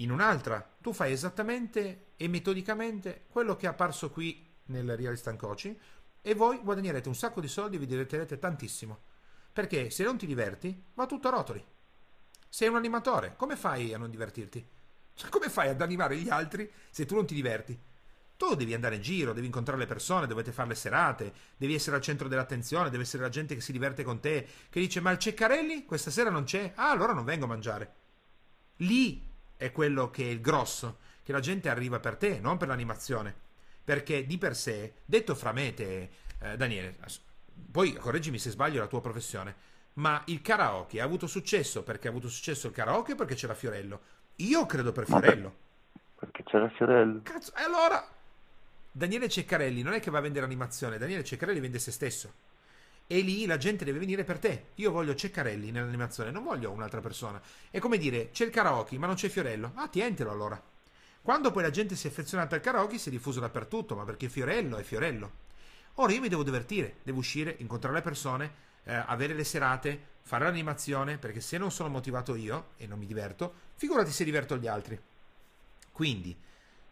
[0.00, 5.38] in un'altra tu fai esattamente e metodicamente quello che è apparso qui nel Real Instant
[5.38, 5.76] Coaching
[6.20, 9.06] e voi guadagnerete un sacco di soldi e vi divertirete tantissimo.
[9.52, 11.64] Perché se non ti diverti, va tutto a rotoli.
[12.48, 14.66] Sei un animatore, come fai a non divertirti?
[15.14, 17.78] Cioè, come fai ad animare gli altri se tu non ti diverti?
[18.38, 21.96] Tu devi andare in giro, devi incontrare le persone, dovete fare le serate, devi essere
[21.96, 25.10] al centro dell'attenzione, deve essere la gente che si diverte con te, che dice ma
[25.10, 26.70] il Ceccarelli questa sera non c'è?
[26.76, 27.94] Ah, allora non vengo a mangiare.
[28.76, 32.68] Lì è quello che è il grosso, che la gente arriva per te, non per
[32.68, 33.34] l'animazione.
[33.82, 36.08] Perché di per sé, detto fra me te,
[36.40, 36.96] eh, Daniele,
[37.72, 39.52] poi correggimi se sbaglio la tua professione,
[39.94, 43.54] ma il karaoke ha avuto successo perché ha avuto successo il karaoke o perché c'era
[43.54, 44.00] Fiorello?
[44.36, 45.56] Io credo per Fiorello.
[46.14, 47.22] Perché c'era Fiorello.
[47.24, 48.16] Cazzo, e allora...
[48.98, 52.32] Daniele Ceccarelli non è che va a vendere animazione, Daniele Ceccarelli vende se stesso.
[53.06, 54.70] E lì la gente deve venire per te.
[54.74, 57.40] Io voglio Ceccarelli nell'animazione, non voglio un'altra persona.
[57.70, 59.70] È come dire, c'è il karaoke, ma non c'è Fiorello.
[59.76, 60.60] Ah, tientelo allora.
[61.22, 64.28] Quando poi la gente si è affezionata al karaoke si è diffuso dappertutto, ma perché
[64.28, 65.30] Fiorello è Fiorello.
[65.94, 70.42] Ora io mi devo divertire, devo uscire, incontrare le persone, eh, avere le serate, fare
[70.42, 74.66] l'animazione, perché se non sono motivato io e non mi diverto, figurati se diverto gli
[74.66, 75.00] altri.
[75.92, 76.36] Quindi,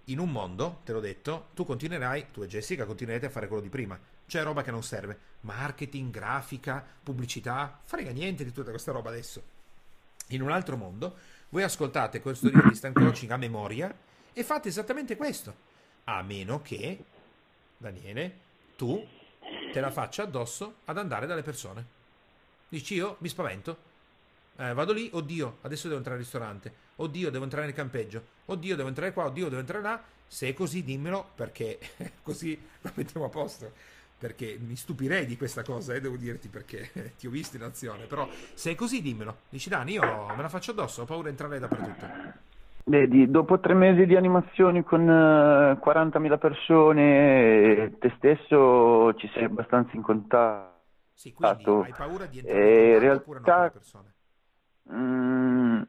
[0.07, 3.63] in un mondo, te l'ho detto, tu continuerai, tu e Jessica continuerete a fare quello
[3.63, 5.19] di prima cioè roba che non serve.
[5.41, 9.43] Marketing, grafica, pubblicità, frega niente di tutta questa roba adesso.
[10.29, 11.17] In un altro mondo,
[11.51, 13.95] voi ascoltate questo di stand coaching a memoria
[14.33, 15.65] e fate esattamente questo.
[16.05, 17.05] A meno che,
[17.77, 18.39] Daniele,
[18.77, 19.05] tu
[19.73, 21.95] te la faccia addosso ad andare dalle persone.
[22.69, 23.95] Dici io mi spavento.
[24.57, 26.85] Eh, vado lì, oddio, adesso devo entrare al ristorante.
[26.97, 28.23] Oddio, devo entrare nel campeggio.
[28.47, 30.03] Oddio, devo entrare qua, oddio, devo entrare là.
[30.27, 31.79] Se è così, dimmelo perché
[32.23, 36.91] così lo mettiamo a posto perché mi stupirei di questa cosa, eh, devo dirti, perché
[37.19, 40.49] ti ho visto in azione, però se è così dimmelo, dici Dani, io me la
[40.49, 42.45] faccio addosso, ho paura di entrare dappertutto.
[42.89, 49.45] Vedi, dopo tre mesi di animazioni con uh, eh, 40.000 persone, te stesso ci sei
[49.45, 50.75] abbastanza in contatto.
[51.13, 54.15] Sì, quindi hai paura di entrare eh, in realtà, oppure no con le persone?
[54.83, 55.83] Mh, mm,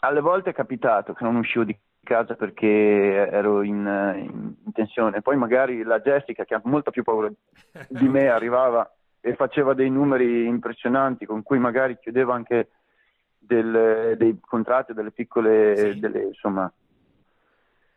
[0.00, 2.66] alle volte è capitato che non uscivo di casa perché
[3.30, 3.76] ero in,
[4.16, 5.22] in, tensione.
[5.22, 7.30] Poi magari la Jessica, che ha molta più paura
[7.88, 8.90] di me, arrivava
[9.20, 12.70] e faceva dei numeri impressionanti con cui magari chiudeva anche
[13.38, 16.00] del, dei contratti, delle piccole, sì.
[16.00, 16.72] delle, insomma,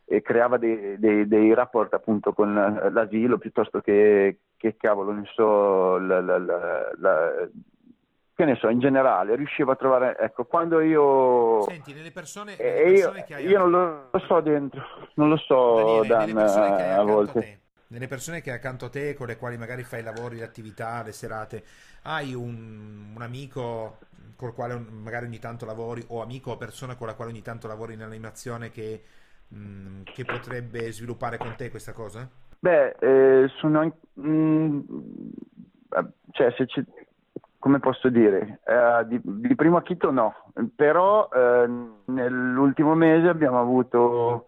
[0.05, 2.53] e creava dei, dei, dei rapport appunto con
[2.91, 7.49] l'asilo piuttosto che, che cavolo, ne so, la, la, la,
[8.43, 11.61] che ne so, in generale, riuscivo a trovare, ecco, quando io...
[11.63, 13.71] Senti, nelle persone, nelle persone io, io non
[14.11, 14.83] lo, so dentro,
[15.15, 17.39] non lo so, Daniele, Dan, a volte.
[17.39, 21.03] A nelle persone che accanto a te, con le quali magari fai lavori, le attività,
[21.03, 21.63] le serate,
[22.03, 23.97] hai un, un amico
[24.35, 27.67] col quale magari ogni tanto lavori, o amico o persona con la quale ogni tanto
[27.67, 29.01] lavori nell'animazione che,
[29.47, 32.27] mh, mm, che potrebbe sviluppare con te questa cosa?
[32.59, 34.79] Beh, eh, sono mh, mm,
[36.31, 36.83] cioè se ci,
[37.63, 40.35] come posso dire, eh, di, di, primo acchito no,
[40.75, 41.65] però eh,
[42.07, 44.47] nell'ultimo mese abbiamo avuto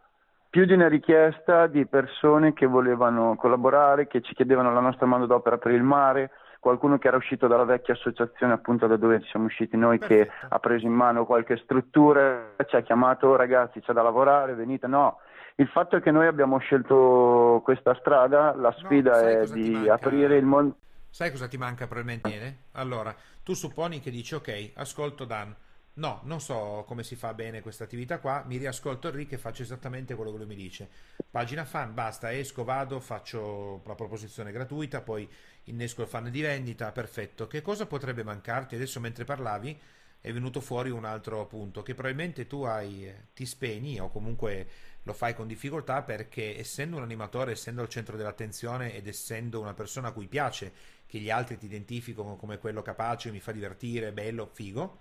[0.49, 5.27] più di una richiesta di persone che volevano collaborare, che ci chiedevano la nostra mano
[5.27, 9.45] d'opera per il mare, qualcuno che era uscito dalla vecchia associazione appunto da dove siamo
[9.45, 10.23] usciti noi Perfetto.
[10.25, 14.55] che ha preso in mano qualche struttura, ci ha chiamato oh, ragazzi c'è da lavorare,
[14.55, 15.19] venite, no.
[15.55, 20.35] Il fatto è che noi abbiamo scelto questa strada, la sfida no, è di aprire
[20.35, 20.75] il mondo
[21.15, 22.63] Sai cosa ti manca probabilmente?
[22.73, 25.55] Allora, tu supponi che dici ok, ascolto Dan.
[25.93, 29.61] No, non so come si fa bene questa attività qua, mi riascolto Rick e faccio
[29.61, 30.89] esattamente quello che lui mi dice.
[31.31, 35.25] Pagina fan, basta, esco, vado, faccio la proposizione gratuita, poi
[35.63, 37.47] innesco il fan di vendita, perfetto.
[37.47, 38.75] Che cosa potrebbe mancarti?
[38.75, 39.79] Adesso mentre parlavi
[40.19, 44.67] è venuto fuori un altro punto, che probabilmente tu hai, ti spegni o comunque
[45.03, 49.75] lo fai con difficoltà perché essendo un animatore, essendo al centro dell'attenzione ed essendo una
[49.75, 50.73] persona a cui piace
[51.15, 54.99] che gli altri ti identificano come quello capace, mi fa divertire, bello, figo,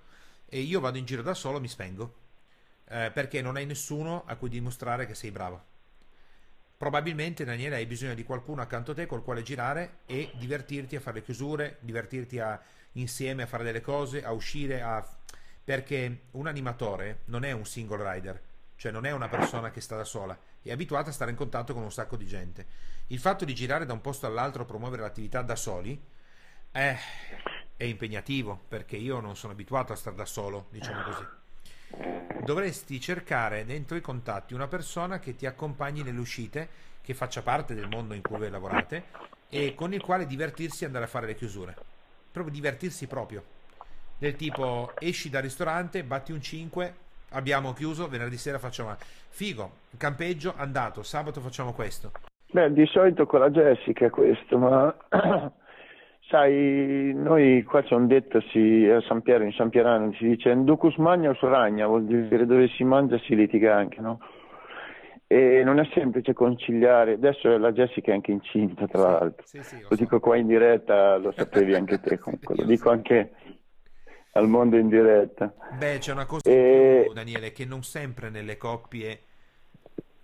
[0.49, 2.15] e io vado in giro da solo, mi spengo,
[2.89, 5.61] eh, perché non hai nessuno a cui dimostrare che sei bravo.
[6.77, 11.01] Probabilmente, Daniele, hai bisogno di qualcuno accanto a te col quale girare e divertirti a
[11.01, 12.63] fare le chiusure, divertirti a,
[12.93, 15.05] insieme a fare delle cose, a uscire, a...
[15.65, 18.41] perché un animatore non è un single rider,
[18.77, 20.39] cioè non è una persona che sta da sola,
[20.69, 22.67] è abituata a stare in contatto con un sacco di gente
[23.09, 26.01] il fatto di girare da un posto all'altro a promuovere l'attività da soli
[26.71, 26.97] è,
[27.77, 32.43] è impegnativo perché io non sono abituato a stare da solo, diciamo così.
[32.43, 36.69] Dovresti cercare dentro i contatti una persona che ti accompagni nelle uscite,
[37.03, 39.05] che faccia parte del mondo in cui voi lavorate
[39.51, 41.77] e con il quale divertirsi e andare a fare le chiusure.
[42.33, 43.45] Proprio divertirsi proprio.
[44.17, 46.97] Del tipo esci dal ristorante, batti un 5,
[47.35, 52.13] abbiamo chiuso, venerdì sera facciamo figo, campeggio, andato, sabato facciamo questo.
[52.51, 54.95] Beh, di solito con la Jessica è questo, ma
[56.29, 60.51] sai, noi qua c'è un detto si, a San Piero, in San Pierano, si dice
[60.51, 64.21] Inducus magna o ragna, vuol dire dove si mangia si litiga anche, no?
[65.27, 69.63] E non è semplice conciliare, adesso la Jessica è anche incinta tra sì, l'altro, sì,
[69.63, 69.95] sì, lo so.
[69.97, 73.33] dico qua in diretta, lo sapevi anche te comunque, lo dico anche
[74.35, 75.53] al mondo in diretta.
[75.77, 77.03] Beh, c'è una cosa e...
[77.05, 79.21] più, Daniele, che non sempre nelle coppie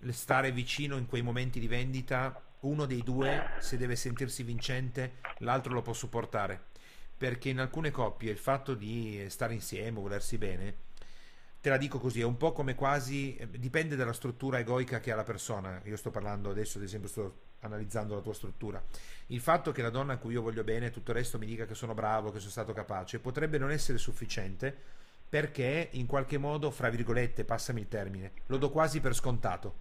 [0.09, 5.73] stare vicino in quei momenti di vendita, uno dei due, se deve sentirsi vincente, l'altro
[5.73, 6.69] lo può supportare.
[7.17, 10.75] Perché in alcune coppie il fatto di stare insieme, volersi bene,
[11.61, 15.15] te la dico così, è un po' come quasi, dipende dalla struttura egoica che ha
[15.15, 15.79] la persona.
[15.85, 18.83] Io sto parlando adesso, ad esempio, sto analizzando la tua struttura.
[19.27, 21.45] Il fatto che la donna a cui io voglio bene e tutto il resto mi
[21.45, 24.75] dica che sono bravo, che sono stato capace, potrebbe non essere sufficiente
[25.29, 29.75] perché in qualche modo, fra virgolette, passami il termine, lo do quasi per scontato.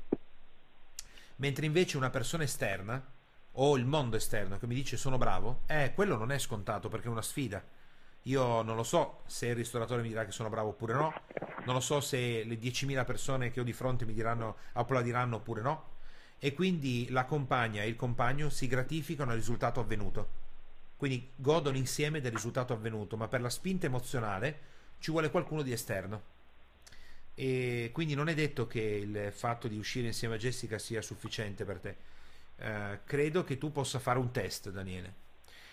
[1.37, 3.03] Mentre invece una persona esterna
[3.53, 7.09] o il mondo esterno che mi dice sono bravo, eh, quello non è scontato perché
[7.09, 7.65] è una sfida.
[8.25, 11.13] Io non lo so se il ristoratore mi dirà che sono bravo oppure no,
[11.65, 15.63] non lo so se le 10.000 persone che ho di fronte mi diranno applaudiranno oppure
[15.63, 15.85] no,
[16.39, 20.39] e quindi la compagna e il compagno si gratificano al risultato avvenuto.
[20.97, 24.59] Quindi godono insieme del risultato avvenuto, ma per la spinta emozionale
[24.99, 26.23] ci vuole qualcuno di esterno.
[27.35, 31.65] E quindi non è detto che il fatto di uscire insieme a Jessica sia sufficiente
[31.65, 31.97] per te.
[32.57, 35.15] Uh, credo che tu possa fare un test, Daniele.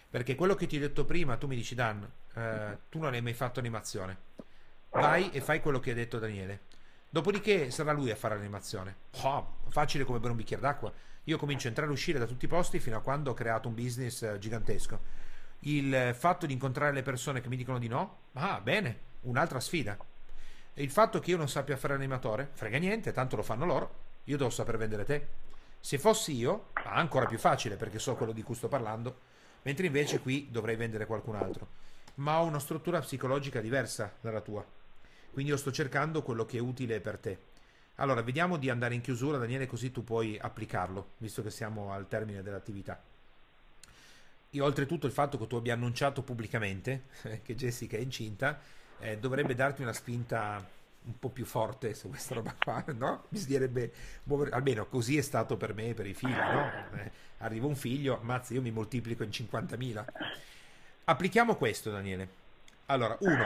[0.10, 3.22] Perché quello che ti ho detto prima, tu mi dici, Dan, uh, tu non hai
[3.22, 4.18] mai fatto animazione.
[4.90, 6.62] Vai e fai quello che ha detto Daniele.
[7.10, 8.96] Dopodiché sarà lui a fare l'animazione.
[9.24, 10.92] Oh, facile come bere un bicchiere d'acqua.
[11.26, 13.68] Io comincio a entrare e uscire da tutti i posti fino a quando ho creato
[13.68, 15.26] un business uh, gigantesco
[15.62, 19.98] il fatto di incontrare le persone che mi dicono di no, ah, bene, un'altra sfida.
[20.76, 23.96] Il fatto che io non sappia fare animatore, frega niente, tanto lo fanno loro,
[24.26, 25.28] io devo saper vendere te.
[25.80, 29.20] Se fossi io, ancora più facile perché so quello di cui sto parlando,
[29.64, 31.68] mentre invece qui dovrei vendere qualcun altro.
[32.16, 34.66] Ma ho una struttura psicologica diversa dalla tua.
[35.32, 37.38] Quindi io sto cercando quello che è utile per te.
[37.96, 42.08] Allora, vediamo di andare in chiusura, Daniele, così tu puoi applicarlo, visto che siamo al
[42.08, 43.02] termine dell'attività.
[44.50, 47.04] E oltretutto il fatto che tu abbia annunciato pubblicamente
[47.44, 48.60] che Jessica è incinta
[49.00, 50.66] eh, dovrebbe darti una spinta
[51.08, 53.24] un po' più forte su questa roba qua, no?
[53.30, 53.92] Bisognerebbe
[54.24, 56.72] muovere, almeno così è stato per me e per i figli, no?
[56.94, 60.06] Eh, arriva un figlio, ammazza, io mi moltiplico in 50.000.
[61.06, 62.46] Applichiamo questo, Daniele.
[62.88, 63.46] Allora, uno,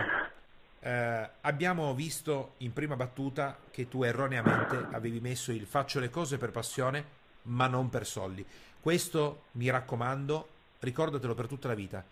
[0.79, 6.37] eh, abbiamo visto in prima battuta che tu erroneamente avevi messo il faccio le cose
[6.37, 8.45] per passione ma non per soldi.
[8.79, 10.47] Questo mi raccomando,
[10.79, 12.03] ricordatelo per tutta la vita.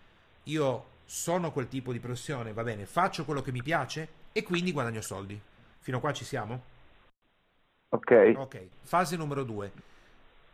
[0.43, 4.71] Io sono quel tipo di professione, va bene, faccio quello che mi piace e quindi
[4.71, 5.41] guadagno soldi.
[5.79, 6.61] Fino a qua ci siamo?
[7.89, 8.33] Ok.
[8.35, 9.71] Ok, fase numero due.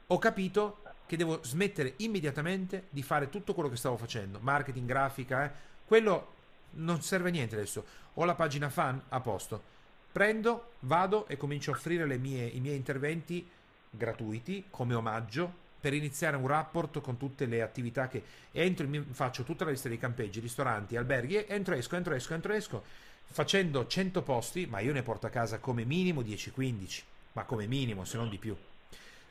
[0.08, 5.43] Ho capito che devo smettere immediatamente di fare tutto quello che stavo facendo, marketing, grafica,
[5.43, 5.51] eh.
[5.86, 6.34] quello
[6.76, 7.86] non serve a niente adesso.
[8.14, 9.62] Ho la pagina fan a posto.
[10.10, 13.45] Prendo, vado e comincio a offrire mie, i miei interventi
[13.89, 19.65] gratuiti come omaggio per iniziare un rapport con tutte le attività che entro, faccio tutta
[19.65, 22.83] la lista dei campeggi, ristoranti, alberghi, entro, esco, entro, esco, entro, esco,
[23.23, 27.01] facendo 100 posti, ma io ne porto a casa come minimo 10-15,
[27.33, 28.57] ma come minimo, se non di più.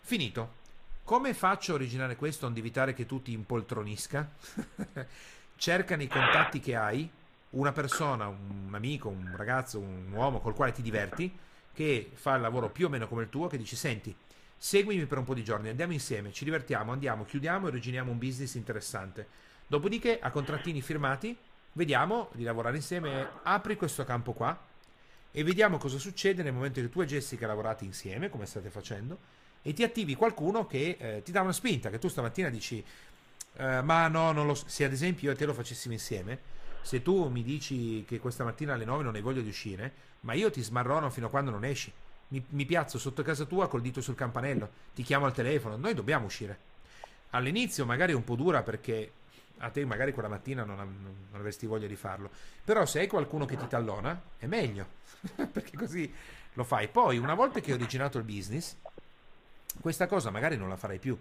[0.02, 0.62] Finito.
[1.02, 4.30] Come faccio a originare questo onde evitare che tu ti impoltronisca?
[5.56, 7.10] Cercano i contatti che hai,
[7.50, 11.36] una persona, un amico, un ragazzo, un uomo col quale ti diverti,
[11.72, 14.14] che fa il lavoro più o meno come il tuo, che dici senti,
[14.64, 18.16] seguimi per un po' di giorni, andiamo insieme, ci divertiamo, andiamo, chiudiamo e originiamo un
[18.16, 19.26] business interessante.
[19.66, 21.36] Dopodiché, a contrattini firmati,
[21.72, 24.58] vediamo di lavorare insieme, apri questo campo qua
[25.30, 29.18] e vediamo cosa succede nel momento che tu e Jessica lavorate insieme, come state facendo,
[29.60, 32.82] e ti attivi qualcuno che eh, ti dà una spinta, che tu stamattina dici,
[33.56, 36.38] eh, ma no, non lo so, se ad esempio io e te lo facessimo insieme,
[36.80, 40.32] se tu mi dici che questa mattina alle 9 non hai voglia di uscire, ma
[40.32, 41.92] io ti smarrono fino a quando non esci,
[42.28, 45.94] mi, mi piazzo sotto casa tua col dito sul campanello, ti chiamo al telefono, noi
[45.94, 46.72] dobbiamo uscire.
[47.30, 49.12] All'inizio magari è un po' dura perché
[49.58, 52.30] a te magari quella mattina non, non, avresti voglia di farlo,
[52.64, 54.86] però se hai qualcuno che ti tallona è meglio,
[55.52, 56.12] perché così
[56.54, 56.88] lo fai.
[56.88, 58.76] Poi una volta che hai originato il business,
[59.80, 61.18] questa cosa magari non la farai più,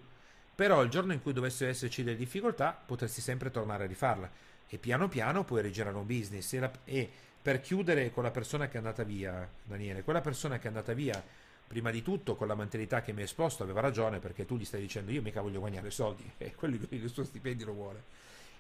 [0.56, 4.30] però il giorno in cui dovessero esserci delle difficoltà potresti sempre tornare a rifarla.
[4.68, 6.54] E piano piano puoi originare un business.
[6.54, 7.12] E, la, e
[7.44, 10.94] per chiudere con la persona che è andata via, Daniele, quella persona che è andata
[10.94, 11.22] via
[11.68, 14.64] prima di tutto con la mentalità che mi ha esposto aveva ragione perché tu gli
[14.64, 16.24] stai dicendo io mica voglio guadagnare soldi.
[16.40, 18.04] E quello il suo stipendio lo vuole.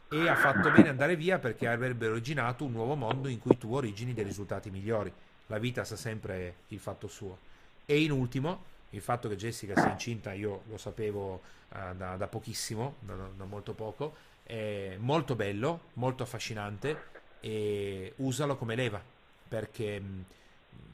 [0.09, 3.73] E ha fatto bene andare via perché avrebbe originato un nuovo mondo in cui tu
[3.73, 5.11] origini dei risultati migliori.
[5.47, 7.37] La vita sa sempre il fatto suo.
[7.85, 12.27] E in ultimo il fatto che Jessica sia incinta io lo sapevo uh, da, da,
[12.27, 14.13] pochissimo, da, da, molto poco,
[14.43, 17.11] è molto bello, molto affascinante
[17.45, 19.01] e usalo come leva
[19.45, 20.25] perché mh,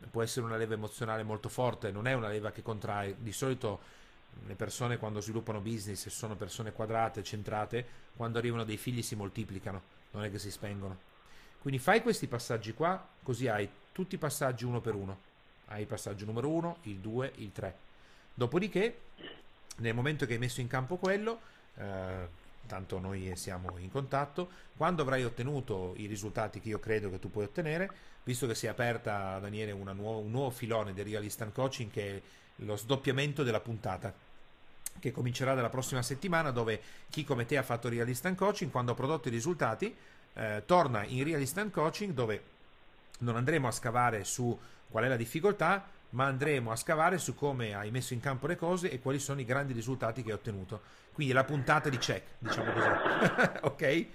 [0.10, 3.80] può essere una leva emozionale molto forte, non è una leva che contrae, di solito
[4.47, 7.86] le persone quando sviluppano business sono persone quadrate, centrate,
[8.16, 9.82] quando arrivano dei figli si moltiplicano,
[10.12, 10.97] non è che si spengono.
[11.62, 15.28] Quindi fai questi passaggi qua, così hai tutti i passaggi uno per uno.
[15.68, 17.76] Hai il passaggio numero uno, il 2, il 3
[18.34, 19.00] Dopodiché,
[19.78, 21.41] nel momento che hai messo in campo quello,
[21.76, 22.28] eh,
[22.70, 24.47] tanto noi siamo in contatto,
[24.78, 27.89] quando avrai ottenuto i risultati che io credo che tu puoi ottenere,
[28.24, 32.17] visto che si è aperta, Daniele, nuova, un nuovo filone del Real Instant Coaching che
[32.17, 32.22] è
[32.57, 34.13] lo sdoppiamento della puntata
[34.99, 38.91] che comincerà dalla prossima settimana dove chi come te ha fatto Real Instant Coaching quando
[38.91, 39.95] ha prodotto i risultati
[40.34, 42.43] eh, torna in Real Instant Coaching dove
[43.20, 44.57] non andremo a scavare su
[44.89, 48.55] qual è la difficoltà ma andremo a scavare su come hai messo in campo le
[48.55, 50.82] cose e quali sono i grandi risultati che hai ottenuto.
[51.14, 52.88] Quindi la puntata di check, diciamo così.
[53.62, 54.12] okay?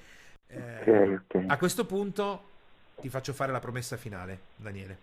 [0.47, 1.23] Eh, ok?
[1.27, 1.47] Okay.
[1.47, 2.51] A questo punto
[3.01, 4.99] ti faccio fare la promessa finale, Daniele.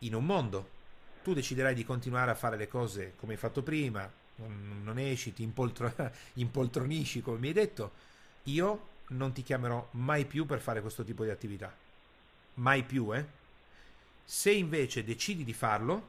[0.00, 0.76] In un mondo
[1.22, 5.42] tu deciderai di continuare a fare le cose come hai fatto prima, non esci, ti
[5.42, 5.92] impoltro-
[6.34, 7.92] impoltronisci come mi hai detto,
[8.44, 11.74] io non ti chiamerò mai più per fare questo tipo di attività.
[12.54, 13.36] Mai più, eh?
[14.30, 16.08] Se invece decidi di farlo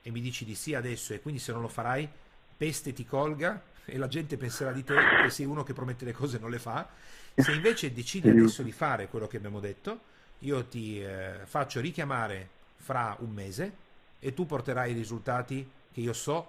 [0.00, 2.08] e mi dici di sì adesso e quindi se non lo farai,
[2.56, 6.12] peste ti colga e la gente penserà di te che sei uno che promette le
[6.12, 6.86] cose e non le fa.
[7.34, 9.98] Se invece decidi adesso di fare quello che abbiamo detto,
[10.38, 13.72] io ti eh, faccio richiamare fra un mese
[14.20, 16.46] e tu porterai i risultati che io so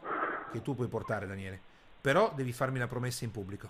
[0.52, 1.60] che tu puoi portare, Daniele.
[2.02, 3.68] Però devi farmi la promessa in pubblico.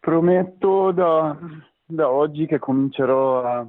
[0.00, 1.38] Prometto da,
[1.86, 3.66] da oggi che comincerò a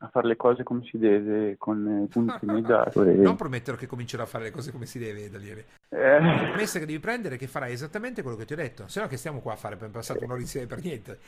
[0.00, 3.02] a fare le cose come si deve, con i punti mediato.
[3.08, 3.14] E...
[3.14, 5.64] Non prometterò che comincerò a fare le cose come si deve, Daniele.
[5.88, 6.20] Eh...
[6.20, 9.00] La promessa che devi prendere è che farai esattamente quello che ti ho detto, se
[9.00, 11.18] no che stiamo qua a fare per passare un'ora insieme per niente.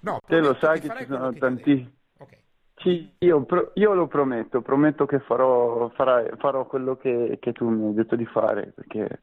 [0.00, 1.92] No, te lo sai che, che ci sono tanti...
[2.18, 2.38] Okay.
[2.76, 7.68] Sì, io, pro- io, lo prometto, prometto che farò, farai, farò quello che, che, tu
[7.68, 9.20] mi hai detto di fare, perché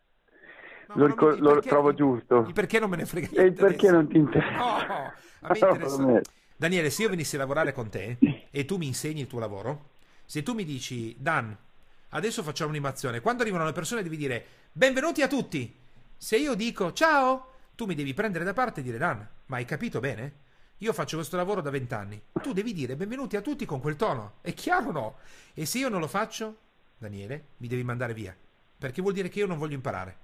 [0.93, 2.49] lo, ricor- lo trovo giusto.
[2.53, 3.61] perché non me ne frega niente?
[3.61, 4.57] E perché non ti interessa?
[4.57, 6.21] No, a me interessa.
[6.55, 8.17] Daniele, se io venissi a lavorare con te
[8.55, 9.93] e tu mi insegni il tuo lavoro,
[10.25, 11.57] se tu mi dici, Dan,
[12.09, 15.75] adesso facciamo un'animazione, quando arrivano le persone devi dire, benvenuti a tutti.
[16.15, 19.65] Se io dico, ciao, tu mi devi prendere da parte e dire, Dan, ma hai
[19.65, 20.41] capito bene?
[20.77, 22.21] Io faccio questo lavoro da vent'anni.
[22.43, 24.35] Tu devi dire benvenuti a tutti con quel tono.
[24.41, 25.17] È chiaro o no?
[25.55, 26.57] E se io non lo faccio,
[26.99, 28.37] Daniele, mi devi mandare via.
[28.77, 30.17] Perché vuol dire che io non voglio imparare.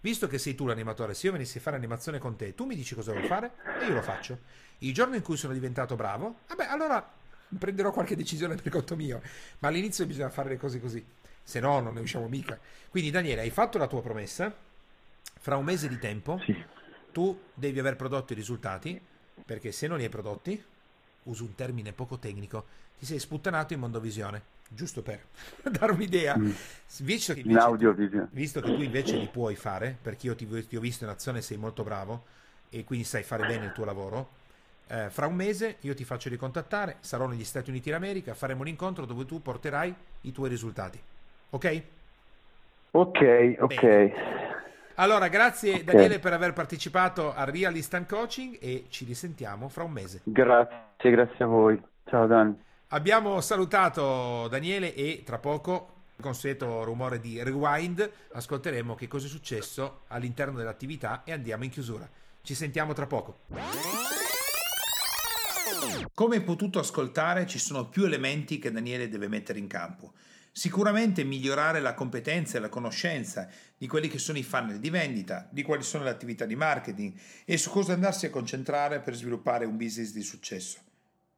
[0.00, 2.76] visto che sei tu l'animatore, se io venissi a fare animazione con te, tu mi
[2.76, 4.38] dici cosa devo fare e io lo faccio.
[4.78, 7.10] Il giorno in cui sono diventato bravo, vabbè, allora
[7.58, 9.20] prenderò qualche decisione per conto mio,
[9.60, 11.04] ma all'inizio bisogna fare le cose così,
[11.42, 12.58] se no non ne usciamo mica.
[12.88, 14.54] Quindi Daniele, hai fatto la tua promessa,
[15.40, 16.56] fra un mese di tempo sì.
[17.12, 19.00] tu devi aver prodotto i risultati,
[19.44, 20.62] perché se non li hai prodotti,
[21.24, 22.66] uso un termine poco tecnico,
[22.98, 25.24] ti sei sputtanato in mondovisione giusto per
[25.70, 26.50] dare un'idea, mm.
[27.00, 30.80] visto, che invece, visto, che tu invece li puoi fare, perché io ti, ti, ho
[30.80, 32.24] visto in azione, sei molto bravo
[32.70, 34.42] e quindi sai fare bene il tuo lavoro,
[34.86, 38.68] eh, fra un mese io ti faccio ricontattare, sarò negli Stati Uniti d'America, faremo un
[38.68, 41.00] incontro dove tu porterai i tuoi risultati.
[41.50, 41.82] Ok?
[42.90, 43.80] Ok, ok.
[43.80, 44.42] Bene.
[44.96, 45.84] Allora, grazie okay.
[45.84, 50.20] Daniele per aver partecipato al Real Instant Coaching e ci risentiamo fra un mese.
[50.24, 51.82] Grazie, grazie a voi.
[52.04, 52.56] Ciao Dan.
[52.88, 60.02] Abbiamo salutato Daniele e tra poco, consueto rumore di rewind, ascolteremo che cosa è successo
[60.08, 62.08] all'interno dell'attività e andiamo in chiusura.
[62.40, 63.38] Ci sentiamo tra poco.
[66.12, 70.12] Come hai potuto ascoltare, ci sono più elementi che Daniele deve mettere in campo.
[70.52, 75.48] Sicuramente migliorare la competenza e la conoscenza di quelli che sono i funnel di vendita,
[75.50, 77.12] di quali sono le attività di marketing
[77.44, 80.78] e su cosa andarsi a concentrare per sviluppare un business di successo.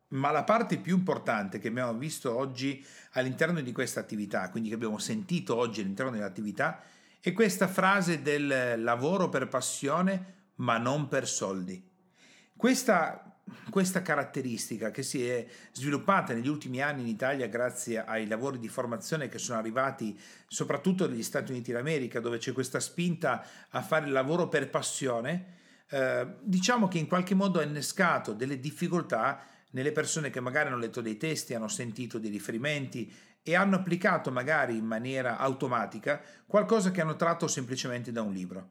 [0.08, 4.74] Ma la parte più importante che abbiamo visto oggi all'interno di questa attività, quindi che
[4.74, 6.82] abbiamo sentito oggi all'interno dell'attività,
[7.20, 11.82] è questa frase del lavoro per passione ma non per soldi.
[12.56, 13.35] Questa,
[13.70, 18.68] questa caratteristica che si è sviluppata negli ultimi anni in Italia grazie ai lavori di
[18.68, 20.18] formazione che sono arrivati
[20.48, 25.54] soprattutto negli Stati Uniti d'America, dove c'è questa spinta a fare il lavoro per passione,
[25.88, 30.78] eh, diciamo che in qualche modo ha innescato delle difficoltà nelle persone che magari hanno
[30.78, 36.90] letto dei testi, hanno sentito dei riferimenti e hanno applicato magari in maniera automatica qualcosa
[36.90, 38.68] che hanno tratto semplicemente da un libro.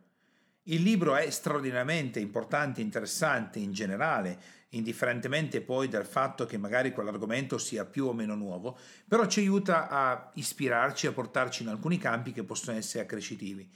[0.68, 4.40] Il libro è straordinariamente importante interessante in generale,
[4.70, 8.76] indifferentemente poi dal fatto che magari quell'argomento sia più o meno nuovo,
[9.08, 13.70] però ci aiuta a ispirarci, a portarci in alcuni campi che possono essere accrescitivi.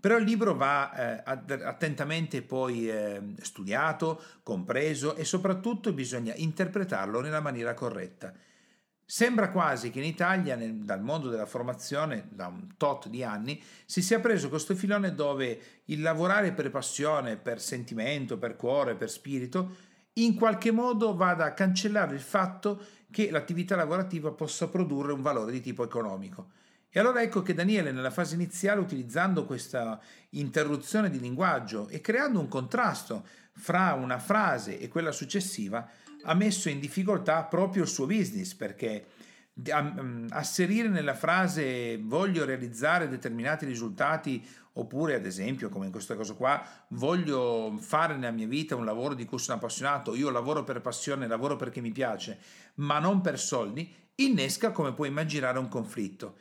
[0.00, 1.22] Però il libro va eh,
[1.62, 8.34] attentamente poi eh, studiato, compreso e soprattutto bisogna interpretarlo nella maniera corretta.
[9.14, 13.62] Sembra quasi che in Italia, nel, dal mondo della formazione, da un tot di anni,
[13.84, 19.10] si sia preso questo filone dove il lavorare per passione, per sentimento, per cuore, per
[19.10, 19.76] spirito,
[20.14, 25.52] in qualche modo vada a cancellare il fatto che l'attività lavorativa possa produrre un valore
[25.52, 26.52] di tipo economico.
[26.88, 30.00] E allora ecco che Daniele nella fase iniziale, utilizzando questa
[30.30, 35.88] interruzione di linguaggio e creando un contrasto fra una frase e quella successiva,
[36.24, 39.06] ha messo in difficoltà proprio il suo business perché
[39.60, 44.44] mm, asserire nella frase voglio realizzare determinati risultati
[44.74, 49.12] oppure ad esempio come in questo caso qua voglio fare nella mia vita un lavoro
[49.12, 52.38] di cui sono appassionato io lavoro per passione lavoro perché mi piace
[52.76, 56.36] ma non per soldi innesca come puoi immaginare un conflitto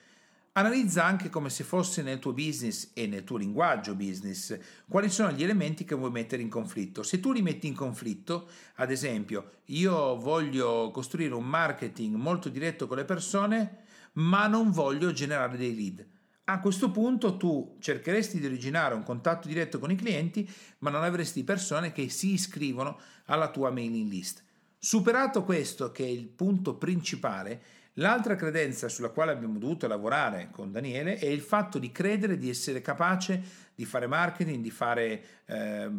[0.54, 5.32] Analizza anche come se fosse nel tuo business e nel tuo linguaggio business quali sono
[5.32, 7.04] gli elementi che vuoi mettere in conflitto.
[7.04, 12.86] Se tu li metti in conflitto, ad esempio, io voglio costruire un marketing molto diretto
[12.86, 13.78] con le persone,
[14.14, 16.06] ma non voglio generare dei lead.
[16.44, 20.50] A questo punto tu cercheresti di originare un contatto diretto con i clienti,
[20.80, 24.44] ma non avresti persone che si iscrivono alla tua mailing list.
[24.78, 27.62] Superato questo, che è il punto principale,
[27.96, 32.50] L'altra credenza sulla quale abbiamo dovuto lavorare con Daniele è il fatto di credere di
[32.50, 35.90] essere capace di fare marketing, di fare eh,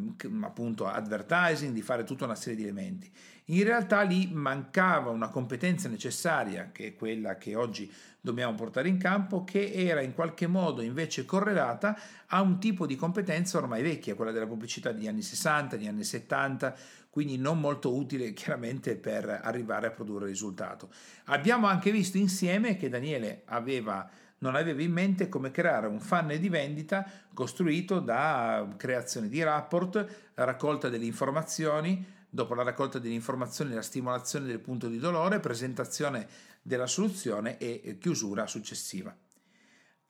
[0.43, 3.11] appunto advertising, di fare tutta una serie di elementi.
[3.47, 8.99] In realtà lì mancava una competenza necessaria, che è quella che oggi dobbiamo portare in
[8.99, 14.15] campo, che era in qualche modo invece correlata a un tipo di competenza ormai vecchia,
[14.15, 16.75] quella della pubblicità degli anni 60, degli anni 70,
[17.13, 20.89] quindi non molto utile chiaramente per arrivare a produrre risultato.
[21.25, 24.09] Abbiamo anche visto insieme che Daniele aveva
[24.39, 30.05] non aveva in mente come creare un funnel di vendita costruito da creazione di rapport,
[30.35, 36.27] raccolta delle informazioni, dopo la raccolta delle informazioni la stimolazione del punto di dolore, presentazione
[36.61, 39.17] della soluzione e chiusura successiva.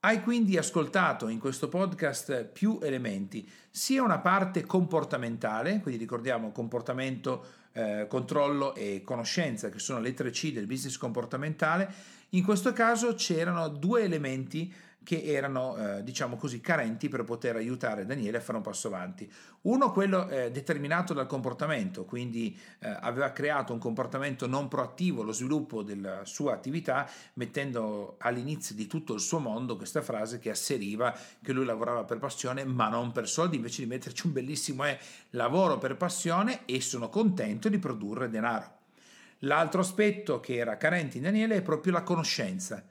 [0.04, 7.44] Hai quindi ascoltato in questo podcast più elementi, sia una parte comportamentale, quindi ricordiamo comportamento,
[7.70, 11.88] eh, controllo e conoscenza, che sono le tre C del business comportamentale.
[12.30, 18.06] In questo caso c'erano due elementi che erano, eh, diciamo così, carenti per poter aiutare
[18.06, 19.30] Daniele a fare un passo avanti.
[19.62, 25.32] Uno, quello eh, determinato dal comportamento, quindi eh, aveva creato un comportamento non proattivo, lo
[25.32, 31.16] sviluppo della sua attività, mettendo all'inizio di tutto il suo mondo questa frase che asseriva
[31.42, 34.98] che lui lavorava per passione ma non per soldi, invece di metterci un bellissimo è
[35.30, 38.80] lavoro per passione e sono contento di produrre denaro.
[39.40, 42.84] L'altro aspetto che era carente in Daniele è proprio la conoscenza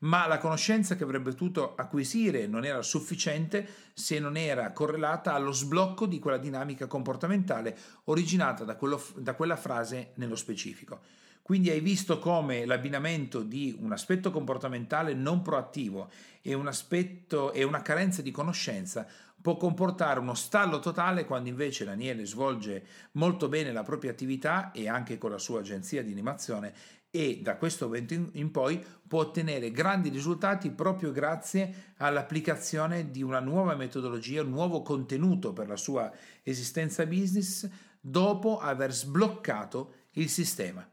[0.00, 5.52] ma la conoscenza che avrebbe potuto acquisire non era sufficiente se non era correlata allo
[5.52, 11.00] sblocco di quella dinamica comportamentale originata da, quello, da quella frase nello specifico.
[11.42, 16.10] Quindi hai visto come l'abbinamento di un aspetto comportamentale non proattivo
[16.42, 19.06] e un aspetto e una carenza di conoscenza
[19.40, 24.88] può comportare uno stallo totale quando invece Daniele svolge molto bene la propria attività e
[24.88, 26.74] anche con la sua agenzia di animazione
[27.18, 33.40] e da questo momento in poi può ottenere grandi risultati proprio grazie all'applicazione di una
[33.40, 36.12] nuova metodologia, un nuovo contenuto per la sua
[36.44, 37.68] esistenza business
[38.00, 40.88] dopo aver sbloccato il sistema.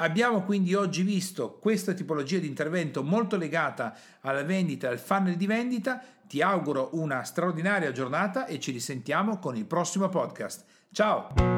[0.00, 5.46] Abbiamo quindi oggi visto questa tipologia di intervento molto legata alla vendita al funnel di
[5.46, 6.04] vendita.
[6.28, 10.66] Ti auguro una straordinaria giornata e ci risentiamo con il prossimo podcast.
[10.92, 11.57] Ciao!